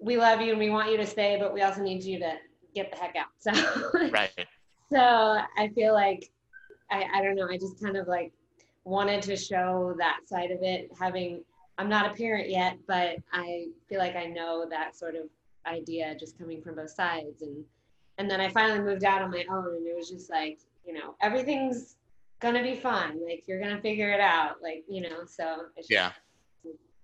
we 0.00 0.16
love 0.16 0.40
you 0.40 0.50
and 0.50 0.58
we 0.58 0.70
want 0.70 0.90
you 0.90 0.96
to 0.96 1.06
stay, 1.06 1.36
but 1.38 1.54
we 1.54 1.62
also 1.62 1.82
need 1.82 2.02
you 2.02 2.18
to 2.18 2.32
get 2.74 2.90
the 2.90 2.96
heck 2.96 3.14
out. 3.16 3.26
So 3.38 3.52
Right. 4.10 4.30
so 4.92 4.98
I 4.98 5.70
feel 5.74 5.94
like 5.94 6.30
I, 6.90 7.04
I 7.14 7.22
don't 7.22 7.36
know, 7.36 7.48
I 7.48 7.56
just 7.56 7.82
kind 7.82 7.96
of 7.96 8.06
like 8.06 8.32
wanted 8.84 9.22
to 9.22 9.36
show 9.36 9.94
that 9.98 10.20
side 10.26 10.50
of 10.50 10.62
it. 10.62 10.90
Having 10.98 11.42
I'm 11.78 11.88
not 11.88 12.10
a 12.10 12.14
parent 12.14 12.48
yet, 12.50 12.76
but 12.86 13.16
I 13.32 13.66
feel 13.88 13.98
like 13.98 14.14
I 14.16 14.26
know 14.26 14.66
that 14.70 14.96
sort 14.96 15.16
of 15.16 15.22
idea 15.66 16.14
just 16.18 16.38
coming 16.38 16.60
from 16.62 16.76
both 16.76 16.90
sides 16.90 17.42
and 17.42 17.64
and 18.18 18.30
then 18.30 18.40
I 18.40 18.48
finally 18.50 18.78
moved 18.80 19.02
out 19.02 19.22
on 19.22 19.30
my 19.30 19.44
own 19.50 19.74
and 19.76 19.86
it 19.86 19.96
was 19.96 20.08
just 20.08 20.30
like, 20.30 20.60
you 20.86 20.92
know, 20.92 21.16
everything's 21.20 21.96
gonna 22.38 22.62
be 22.62 22.76
fun. 22.76 23.20
Like 23.26 23.44
you're 23.48 23.60
gonna 23.60 23.80
figure 23.80 24.10
it 24.12 24.20
out. 24.20 24.62
Like, 24.62 24.84
you 24.88 25.00
know, 25.00 25.24
so 25.26 25.66
it's 25.76 25.90
Yeah. 25.90 26.12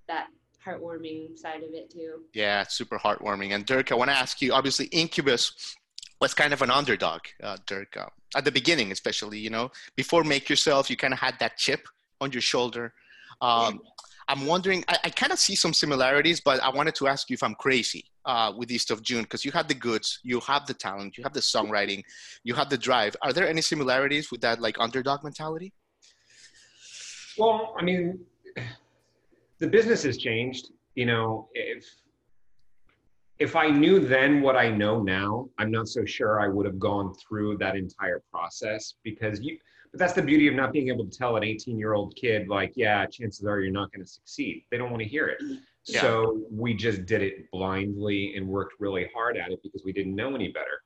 that 0.06 0.28
heartwarming 0.64 1.36
side 1.38 1.62
of 1.62 1.72
it 1.72 1.90
too. 1.90 2.24
Yeah, 2.34 2.64
super 2.64 2.98
heartwarming. 2.98 3.54
And 3.54 3.64
Dirk, 3.64 3.90
I 3.90 3.94
want 3.94 4.10
to 4.10 4.16
ask 4.16 4.42
you. 4.42 4.52
Obviously, 4.52 4.86
Incubus 4.86 5.74
was 6.20 6.34
kind 6.34 6.52
of 6.52 6.60
an 6.62 6.70
underdog, 6.70 7.22
uh, 7.42 7.56
Dirk, 7.66 7.96
uh, 7.96 8.10
at 8.36 8.44
the 8.44 8.52
beginning, 8.52 8.92
especially. 8.92 9.38
You 9.38 9.50
know, 9.50 9.70
before 9.96 10.24
Make 10.24 10.48
Yourself, 10.48 10.90
you 10.90 10.96
kind 10.96 11.12
of 11.12 11.20
had 11.20 11.38
that 11.40 11.56
chip 11.56 11.88
on 12.20 12.32
your 12.32 12.42
shoulder. 12.42 12.92
Um, 13.40 13.80
I'm 14.28 14.46
wondering. 14.46 14.84
I, 14.88 14.98
I 15.04 15.10
kind 15.10 15.32
of 15.32 15.38
see 15.38 15.54
some 15.54 15.72
similarities, 15.72 16.40
but 16.40 16.60
I 16.62 16.70
wanted 16.70 16.94
to 16.96 17.08
ask 17.08 17.30
you 17.30 17.34
if 17.34 17.42
I'm 17.42 17.54
crazy 17.54 18.04
uh, 18.24 18.52
with 18.56 18.70
East 18.70 18.90
of 18.90 19.02
June 19.02 19.22
because 19.22 19.44
you 19.44 19.52
have 19.52 19.68
the 19.68 19.74
goods, 19.74 20.20
you 20.22 20.40
have 20.40 20.66
the 20.66 20.74
talent, 20.74 21.16
you 21.18 21.24
have 21.24 21.32
the 21.32 21.40
songwriting, 21.40 22.02
you 22.44 22.54
have 22.54 22.68
the 22.68 22.78
drive. 22.78 23.16
Are 23.22 23.32
there 23.32 23.48
any 23.48 23.60
similarities 23.60 24.30
with 24.30 24.40
that 24.42 24.60
like 24.60 24.76
underdog 24.78 25.24
mentality? 25.24 25.72
Well, 27.38 27.74
I 27.78 27.82
mean, 27.82 28.20
the 29.58 29.66
business 29.66 30.02
has 30.02 30.16
changed. 30.16 30.70
You 30.94 31.06
know, 31.06 31.48
if 31.54 31.84
if 33.40 33.56
I 33.56 33.68
knew 33.68 33.98
then 33.98 34.42
what 34.42 34.54
I 34.54 34.70
know 34.70 35.02
now, 35.02 35.48
I'm 35.58 35.70
not 35.70 35.88
so 35.88 36.04
sure 36.04 36.40
I 36.40 36.46
would 36.46 36.66
have 36.66 36.78
gone 36.78 37.14
through 37.14 37.56
that 37.58 37.74
entire 37.74 38.22
process 38.30 38.94
because 39.02 39.40
you. 39.40 39.58
But 39.90 39.98
that's 39.98 40.12
the 40.12 40.22
beauty 40.22 40.46
of 40.46 40.54
not 40.54 40.72
being 40.72 40.88
able 40.88 41.04
to 41.04 41.18
tell 41.18 41.36
an 41.36 41.42
18 41.42 41.76
year 41.76 41.94
old 41.94 42.14
kid, 42.14 42.48
like, 42.48 42.74
yeah, 42.76 43.06
chances 43.06 43.44
are 43.44 43.58
you're 43.58 43.72
not 43.72 43.90
going 43.90 44.04
to 44.04 44.10
succeed. 44.10 44.64
They 44.70 44.76
don't 44.76 44.90
want 44.90 45.02
to 45.02 45.08
hear 45.08 45.26
it. 45.26 45.42
Yeah. 45.86 46.02
So 46.02 46.42
we 46.48 46.74
just 46.74 47.06
did 47.06 47.22
it 47.22 47.50
blindly 47.50 48.36
and 48.36 48.46
worked 48.46 48.74
really 48.78 49.08
hard 49.12 49.36
at 49.36 49.50
it 49.50 49.60
because 49.64 49.82
we 49.84 49.92
didn't 49.92 50.14
know 50.14 50.34
any 50.34 50.52
better. 50.52 50.82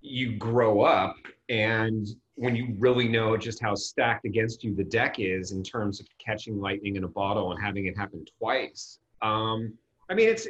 You 0.00 0.36
grow 0.36 0.80
up, 0.80 1.16
and 1.48 2.08
when 2.34 2.56
you 2.56 2.74
really 2.78 3.08
know 3.08 3.36
just 3.36 3.60
how 3.60 3.74
stacked 3.74 4.24
against 4.24 4.64
you 4.64 4.74
the 4.74 4.84
deck 4.84 5.16
is 5.18 5.52
in 5.52 5.62
terms 5.62 6.00
of 6.00 6.06
catching 6.24 6.60
lightning 6.60 6.96
in 6.96 7.04
a 7.04 7.08
bottle 7.08 7.52
and 7.52 7.62
having 7.62 7.86
it 7.86 7.96
happen 7.96 8.24
twice, 8.38 9.00
um, 9.22 9.74
I 10.08 10.14
mean, 10.14 10.28
it's 10.28 10.48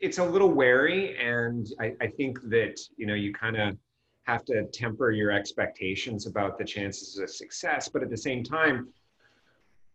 it's 0.00 0.18
a 0.18 0.24
little 0.24 0.50
wary, 0.50 1.16
and 1.18 1.68
I, 1.80 1.94
I 2.00 2.06
think 2.06 2.40
that 2.50 2.80
you 2.96 3.06
know 3.06 3.14
you 3.14 3.32
kind 3.32 3.56
of 3.56 3.76
have 4.24 4.44
to 4.44 4.66
temper 4.66 5.10
your 5.10 5.30
expectations 5.32 6.26
about 6.26 6.58
the 6.58 6.64
chances 6.64 7.18
of 7.18 7.30
success, 7.30 7.88
but 7.88 8.02
at 8.02 8.10
the 8.10 8.16
same 8.16 8.44
time, 8.44 8.88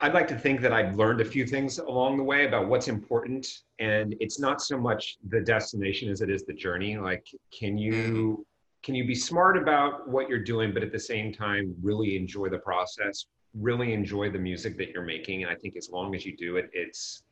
I'd 0.02 0.14
like 0.14 0.28
to 0.30 0.38
think 0.38 0.60
that 0.62 0.74
I've 0.74 0.96
learned 0.96 1.22
a 1.22 1.26
few 1.26 1.46
things 1.46 1.78
along 1.78 2.18
the 2.18 2.24
way 2.24 2.48
about 2.48 2.68
what's 2.68 2.88
important. 2.88 3.48
And 3.80 4.16
it's 4.20 4.40
not 4.40 4.60
so 4.62 4.78
much 4.78 5.18
the 5.30 5.40
destination 5.40 6.10
as 6.10 6.22
it 6.22 6.30
is 6.30 6.44
the 6.44 6.54
journey. 6.54 6.98
Like, 6.98 7.26
can 7.58 7.78
you 7.78 7.94
mm-hmm. 7.94 8.42
can 8.82 8.96
you 8.96 9.06
be 9.06 9.16
smart 9.16 9.56
about 9.56 10.10
what 10.10 10.28
you're 10.28 10.44
doing, 10.44 10.74
but 10.74 10.84
at 10.84 10.92
the 10.92 11.00
same 11.00 11.32
time 11.32 11.76
really 11.82 12.18
enjoy 12.18 12.50
the 12.50 12.58
process, 12.58 13.28
really 13.54 13.94
enjoy 13.94 14.32
the 14.32 14.40
music 14.40 14.78
that 14.78 14.90
you're 14.90 15.06
making. 15.06 15.44
And 15.44 15.52
I 15.52 15.56
think 15.56 15.78
as 15.78 15.90
long 15.90 16.16
as 16.16 16.26
you 16.26 16.36
do 16.36 16.58
it, 16.58 16.70
it's 16.74 17.24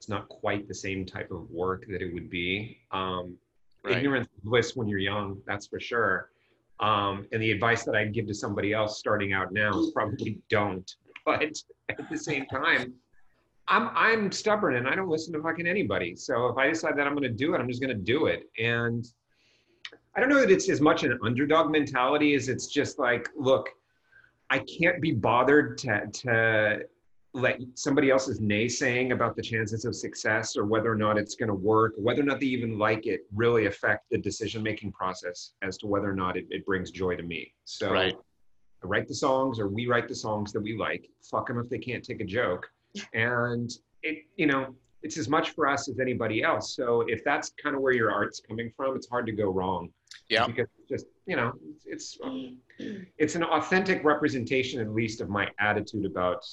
it's 0.00 0.08
not 0.08 0.26
quite 0.30 0.66
the 0.66 0.74
same 0.74 1.04
type 1.04 1.30
of 1.30 1.50
work 1.50 1.84
that 1.88 2.00
it 2.00 2.14
would 2.14 2.30
be. 2.30 2.78
Um, 2.90 3.36
Right. 3.82 3.96
Ignorance 3.96 4.28
is 4.36 4.42
bliss 4.42 4.76
when 4.76 4.88
you're 4.88 4.98
young, 4.98 5.40
that's 5.46 5.66
for 5.66 5.80
sure. 5.80 6.30
Um, 6.80 7.26
and 7.32 7.42
the 7.42 7.50
advice 7.50 7.84
that 7.84 7.94
I'd 7.94 8.12
give 8.12 8.26
to 8.26 8.34
somebody 8.34 8.72
else 8.72 8.98
starting 8.98 9.32
out 9.32 9.52
now 9.52 9.78
is 9.78 9.90
probably 9.92 10.38
don't. 10.48 10.90
But 11.26 11.42
at 11.42 12.08
the 12.10 12.16
same 12.16 12.46
time, 12.46 12.94
I'm 13.68 13.90
I'm 13.94 14.32
stubborn 14.32 14.76
and 14.76 14.88
I 14.88 14.94
don't 14.94 15.10
listen 15.10 15.34
to 15.34 15.42
fucking 15.42 15.66
anybody. 15.66 16.16
So 16.16 16.46
if 16.46 16.56
I 16.56 16.68
decide 16.68 16.96
that 16.96 17.06
I'm 17.06 17.12
going 17.12 17.24
to 17.24 17.28
do 17.28 17.54
it, 17.54 17.58
I'm 17.58 17.68
just 17.68 17.82
going 17.82 17.94
to 17.94 18.02
do 18.02 18.24
it. 18.24 18.48
And 18.58 19.06
I 20.16 20.20
don't 20.20 20.30
know 20.30 20.40
that 20.40 20.50
it's 20.50 20.70
as 20.70 20.80
much 20.80 21.04
an 21.04 21.18
underdog 21.22 21.70
mentality 21.70 22.34
as 22.34 22.48
it's 22.48 22.68
just 22.68 22.98
like, 22.98 23.28
look, 23.36 23.68
I 24.48 24.60
can't 24.60 25.02
be 25.02 25.12
bothered 25.12 25.76
to 25.78 26.06
to 26.06 26.80
let 27.32 27.60
somebody 27.74 28.10
else's 28.10 28.40
naysaying 28.40 29.12
about 29.12 29.36
the 29.36 29.42
chances 29.42 29.84
of 29.84 29.94
success 29.94 30.56
or 30.56 30.64
whether 30.64 30.90
or 30.90 30.96
not 30.96 31.16
it's 31.16 31.36
going 31.36 31.48
to 31.48 31.54
work, 31.54 31.94
whether 31.96 32.22
or 32.22 32.24
not 32.24 32.40
they 32.40 32.46
even 32.46 32.78
like 32.78 33.06
it, 33.06 33.26
really 33.34 33.66
affect 33.66 34.10
the 34.10 34.18
decision 34.18 34.62
making 34.62 34.90
process 34.92 35.52
as 35.62 35.78
to 35.78 35.86
whether 35.86 36.10
or 36.10 36.14
not 36.14 36.36
it, 36.36 36.46
it 36.50 36.66
brings 36.66 36.90
joy 36.90 37.14
to 37.14 37.22
me. 37.22 37.52
So 37.64 37.92
Right. 37.92 38.16
I 38.82 38.86
write 38.86 39.06
the 39.06 39.14
songs 39.14 39.60
or 39.60 39.68
we 39.68 39.86
write 39.86 40.08
the 40.08 40.14
songs 40.14 40.52
that 40.52 40.60
we 40.60 40.76
like. 40.76 41.08
Fuck 41.22 41.48
them 41.48 41.58
if 41.58 41.68
they 41.68 41.78
can't 41.78 42.04
take 42.04 42.20
a 42.20 42.24
joke. 42.24 42.70
And 43.14 43.70
it, 44.02 44.24
you 44.34 44.46
know, 44.46 44.74
it's 45.02 45.16
as 45.18 45.28
much 45.28 45.50
for 45.50 45.66
us 45.66 45.88
as 45.88 45.98
anybody 45.98 46.42
else. 46.42 46.74
So 46.74 47.02
if 47.02 47.24
that's 47.24 47.52
kind 47.62 47.74
of 47.74 47.82
where 47.82 47.92
your 47.92 48.12
art's 48.12 48.40
coming 48.40 48.72
from, 48.76 48.96
it's 48.96 49.08
hard 49.08 49.26
to 49.26 49.32
go 49.32 49.50
wrong. 49.50 49.90
Yeah. 50.28 50.46
Because 50.46 50.66
it's 50.78 50.88
just, 50.88 51.06
you 51.26 51.36
know, 51.36 51.52
it's, 51.86 51.86
it's 51.86 52.18
mm. 52.18 52.56
it's 53.18 53.34
an 53.34 53.44
authentic 53.44 54.04
representation, 54.04 54.80
at 54.80 54.92
least, 54.92 55.20
of 55.20 55.28
my 55.28 55.48
attitude 55.58 56.04
about 56.04 56.44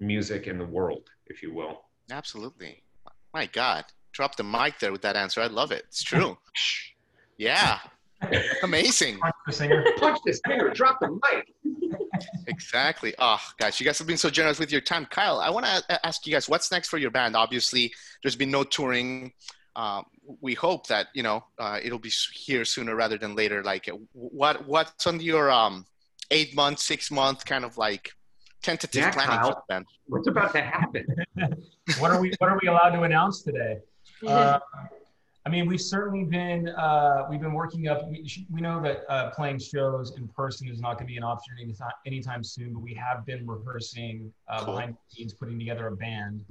music 0.00 0.46
and 0.46 0.60
the 0.60 0.66
world, 0.66 1.10
if 1.26 1.42
you 1.42 1.52
will. 1.52 1.84
Absolutely. 2.10 2.82
My 3.32 3.46
God, 3.46 3.84
drop 4.12 4.36
the 4.36 4.44
mic 4.44 4.78
there 4.78 4.92
with 4.92 5.02
that 5.02 5.16
answer. 5.16 5.40
I 5.40 5.46
love 5.46 5.72
it. 5.72 5.84
It's 5.88 6.02
true. 6.02 6.36
yeah. 7.36 7.78
Amazing. 8.62 9.18
Punch 9.18 9.34
the 9.46 9.52
singer. 9.52 9.84
Punch 9.98 10.18
this 10.24 10.40
finger, 10.46 10.70
drop 10.70 10.98
the 11.00 11.08
mic. 11.10 11.54
Exactly. 12.46 13.14
Oh, 13.18 13.40
guys, 13.58 13.80
you 13.80 13.86
guys 13.86 13.98
have 13.98 14.06
been 14.06 14.16
so 14.16 14.30
generous 14.30 14.58
with 14.58 14.70
your 14.70 14.80
time. 14.80 15.06
Kyle, 15.06 15.38
I 15.38 15.50
want 15.50 15.66
to 15.66 16.06
ask 16.06 16.26
you 16.26 16.32
guys, 16.32 16.48
what's 16.48 16.70
next 16.70 16.88
for 16.88 16.98
your 16.98 17.10
band? 17.10 17.36
Obviously, 17.36 17.92
there's 18.22 18.36
been 18.36 18.50
no 18.50 18.64
touring. 18.64 19.32
Um, 19.74 20.04
we 20.40 20.54
hope 20.54 20.86
that 20.88 21.06
you 21.14 21.22
know 21.22 21.44
uh, 21.58 21.78
it'll 21.82 21.98
be 21.98 22.12
here 22.34 22.64
sooner 22.64 22.94
rather 22.94 23.16
than 23.18 23.34
later. 23.34 23.62
Like, 23.62 23.88
uh, 23.88 23.96
what 24.12 24.66
what's 24.68 25.06
on 25.06 25.18
your 25.20 25.50
um, 25.50 25.86
eight 26.30 26.54
month, 26.54 26.78
six 26.78 27.10
month 27.10 27.44
kind 27.44 27.64
of 27.64 27.78
like 27.78 28.10
tentative 28.62 29.00
Yeah, 29.00 29.10
planning 29.12 29.38
Kyle. 29.38 29.48
for 29.48 29.54
the 29.54 29.74
band? 29.74 29.86
What's 30.06 30.28
about 30.28 30.52
to 30.52 30.60
happen? 30.60 31.06
what 31.98 32.10
are 32.10 32.20
we 32.20 32.32
What 32.38 32.50
are 32.50 32.58
we 32.62 32.68
allowed 32.68 32.90
to 32.90 33.02
announce 33.02 33.42
today? 33.42 33.78
Uh, 34.26 34.58
I 35.44 35.48
mean, 35.48 35.66
we've 35.66 35.80
certainly 35.80 36.24
been 36.24 36.68
uh, 36.68 37.26
we've 37.28 37.40
been 37.40 37.52
working 37.52 37.88
up. 37.88 38.08
We, 38.08 38.24
we 38.48 38.60
know 38.60 38.80
that 38.82 39.02
uh, 39.08 39.30
playing 39.30 39.58
shows 39.58 40.16
in 40.16 40.28
person 40.28 40.68
is 40.68 40.80
not 40.80 40.94
going 40.94 41.06
to 41.06 41.12
be 41.12 41.16
an 41.16 41.24
option 41.24 41.54
anytime, 41.60 41.90
anytime 42.06 42.44
soon, 42.44 42.72
but 42.72 42.80
we 42.80 42.94
have 42.94 43.26
been 43.26 43.46
rehearsing 43.46 44.32
uh, 44.48 44.64
Cool. 44.64 44.74
behind 44.74 44.94
the 44.94 45.16
scenes, 45.16 45.34
putting 45.34 45.58
together 45.58 45.88
a 45.88 45.96
band. 45.96 46.44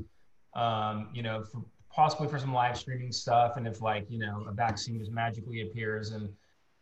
Um, 0.55 1.07
you 1.13 1.23
know, 1.23 1.41
for, 1.43 1.63
possibly 1.89 2.27
for 2.27 2.37
some 2.37 2.53
live 2.53 2.77
streaming 2.77 3.13
stuff, 3.13 3.55
and 3.55 3.65
if 3.65 3.81
like 3.81 4.05
you 4.09 4.19
know 4.19 4.45
a 4.47 4.51
vaccine 4.51 4.99
just 4.99 5.11
magically 5.11 5.61
appears 5.61 6.11
and 6.11 6.29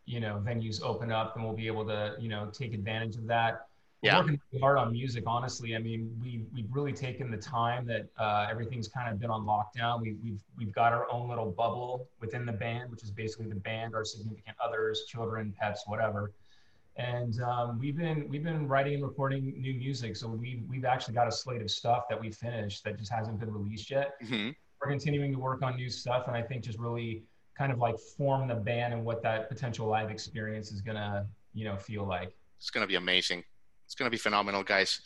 you 0.06 0.20
know 0.20 0.42
venues 0.44 0.82
open 0.82 1.12
up, 1.12 1.36
then 1.36 1.44
we'll 1.44 1.54
be 1.56 1.68
able 1.68 1.86
to 1.86 2.16
you 2.20 2.30
know 2.30 2.50
take 2.52 2.74
advantage 2.74 3.18
of 3.18 3.28
that. 3.28 3.68
Yeah. 4.02 4.18
working 4.20 4.40
really 4.52 4.62
hard 4.62 4.78
on 4.78 4.92
music, 4.94 5.26
honestly. 5.28 5.76
I 5.76 5.80
mean, 5.80 6.16
we 6.22 6.46
we've 6.54 6.72
really 6.72 6.94
taken 6.94 7.30
the 7.30 7.38
time 7.38 7.86
that 7.88 8.08
uh, 8.18 8.48
everything's 8.50 8.88
kind 8.88 9.12
of 9.12 9.20
been 9.20 9.30
on 9.30 9.46
lockdown. 9.46 10.02
We, 10.02 10.16
we've 10.24 10.40
we've 10.58 10.72
got 10.74 10.94
our 10.94 11.12
own 11.12 11.28
little 11.28 11.52
bubble 11.52 12.08
within 12.22 12.46
the 12.46 12.54
band, 12.54 12.90
which 12.92 13.04
is 13.04 13.12
basically 13.12 13.48
the 13.48 13.56
band, 13.56 13.96
our 13.96 14.06
significant 14.06 14.56
others, 14.64 15.04
children, 15.08 15.54
pets, 15.60 15.84
whatever. 15.86 16.32
And 16.96 17.42
um, 17.42 17.78
we've 17.78 17.98
been 17.98 18.28
we've 18.30 18.44
been 18.44 18.68
writing 18.68 18.96
and 18.96 19.04
recording 19.04 19.54
new 19.60 19.74
music. 19.74 20.16
So 20.16 20.30
we 20.30 20.64
we've 20.70 20.86
actually 20.86 21.16
got 21.16 21.28
a 21.28 21.32
slate 21.32 21.62
of 21.62 21.70
stuff 21.70 22.04
that 22.10 22.20
we 22.20 22.32
finished 22.32 22.84
that 22.86 22.98
just 22.98 23.12
hasn't 23.12 23.40
been 23.40 23.52
released 23.52 23.92
yet. 23.92 24.16
hmm 24.26 24.52
We're 24.82 24.92
continuing 24.92 25.34
to 25.34 25.40
work 25.40 25.62
on 25.62 25.76
new 25.76 25.90
stuff, 25.90 26.28
and 26.28 26.38
I 26.38 26.42
think 26.42 26.64
just 26.64 26.80
really 26.80 27.24
kind 27.58 27.74
of 27.74 27.80
like 27.80 28.00
form 28.18 28.48
the 28.48 28.56
band 28.56 28.94
and 28.94 29.04
what 29.04 29.22
that 29.24 29.50
potential 29.50 29.88
live 29.88 30.10
experience 30.10 30.72
is 30.72 30.80
gonna 30.80 31.28
you 31.54 31.66
know 31.66 31.76
feel 31.76 32.06
like. 32.06 32.34
It's 32.58 32.70
gonna 32.70 32.88
be 32.88 32.96
amazing. 32.96 33.44
It's 33.90 33.96
gonna 33.96 34.12
be 34.12 34.18
phenomenal, 34.18 34.62
guys. 34.62 35.02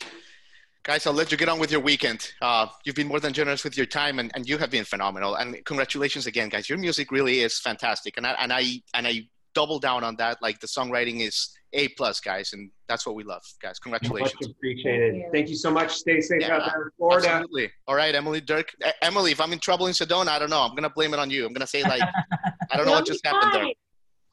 Guys, 0.82 1.06
I'll 1.06 1.14
let 1.14 1.32
you 1.32 1.38
get 1.38 1.48
on 1.48 1.58
with 1.58 1.72
your 1.72 1.80
weekend. 1.80 2.32
Uh, 2.42 2.66
you've 2.84 2.94
been 2.94 3.08
more 3.08 3.18
than 3.18 3.32
generous 3.32 3.64
with 3.64 3.78
your 3.78 3.86
time, 3.86 4.18
and, 4.18 4.30
and 4.34 4.46
you 4.46 4.58
have 4.58 4.70
been 4.70 4.84
phenomenal. 4.84 5.36
And 5.36 5.64
congratulations 5.64 6.26
again, 6.26 6.50
guys. 6.50 6.68
Your 6.68 6.76
music 6.76 7.10
really 7.10 7.40
is 7.40 7.58
fantastic, 7.58 8.18
and 8.18 8.26
I 8.26 8.32
and 8.32 8.52
I 8.52 8.82
and 8.92 9.06
I 9.06 9.26
double 9.54 9.78
down 9.78 10.04
on 10.04 10.16
that. 10.16 10.42
Like 10.42 10.60
the 10.60 10.66
songwriting 10.66 11.26
is 11.26 11.48
a 11.72 11.88
plus, 11.96 12.20
guys, 12.20 12.52
and 12.52 12.70
that's 12.86 13.06
what 13.06 13.14
we 13.14 13.24
love, 13.24 13.40
guys. 13.62 13.76
Much 13.86 14.02
Congratulations. 14.02 14.46
appreciated. 14.50 15.12
Thank 15.12 15.24
you. 15.24 15.30
Thank 15.32 15.48
you 15.48 15.56
so 15.56 15.70
much. 15.70 15.94
Stay 15.94 16.20
safe 16.20 16.42
Yeah, 16.42 16.56
out 16.56 16.70
there 16.70 16.82
in 16.82 16.90
Florida. 16.98 17.28
Absolutely. 17.30 17.70
All 17.88 17.94
right, 17.94 18.14
Emily, 18.14 18.42
Dirk, 18.42 18.70
Emily. 19.00 19.32
If 19.32 19.40
I'm 19.40 19.54
in 19.54 19.60
trouble 19.60 19.86
in 19.86 19.94
Sedona, 19.94 20.28
I 20.28 20.38
don't 20.38 20.50
know. 20.50 20.60
I'm 20.60 20.74
gonna 20.74 20.90
blame 20.90 21.14
it 21.14 21.18
on 21.20 21.30
you. 21.30 21.46
I'm 21.46 21.54
gonna 21.54 21.66
say 21.66 21.82
like, 21.84 22.02
I 22.70 22.76
don't 22.76 22.84
know 22.84 22.92
what 23.00 23.06
just 23.06 23.22
be 23.22 23.30
happened 23.30 23.74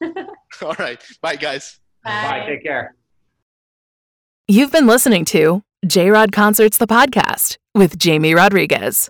there. 0.02 0.28
All 0.62 0.76
right, 0.78 1.02
bye, 1.22 1.38
guys. 1.38 1.80
Bye. 2.04 2.44
Take 2.46 2.64
care. 2.64 2.96
You've 4.52 4.70
been 4.70 4.86
listening 4.86 5.24
to 5.28 5.64
J 5.88 6.10
Rod 6.10 6.34
Concerts, 6.34 6.78
the 6.78 6.86
podcast 6.86 7.58
with 7.74 7.98
Jamie 7.98 8.34
Rodriguez. 8.34 9.10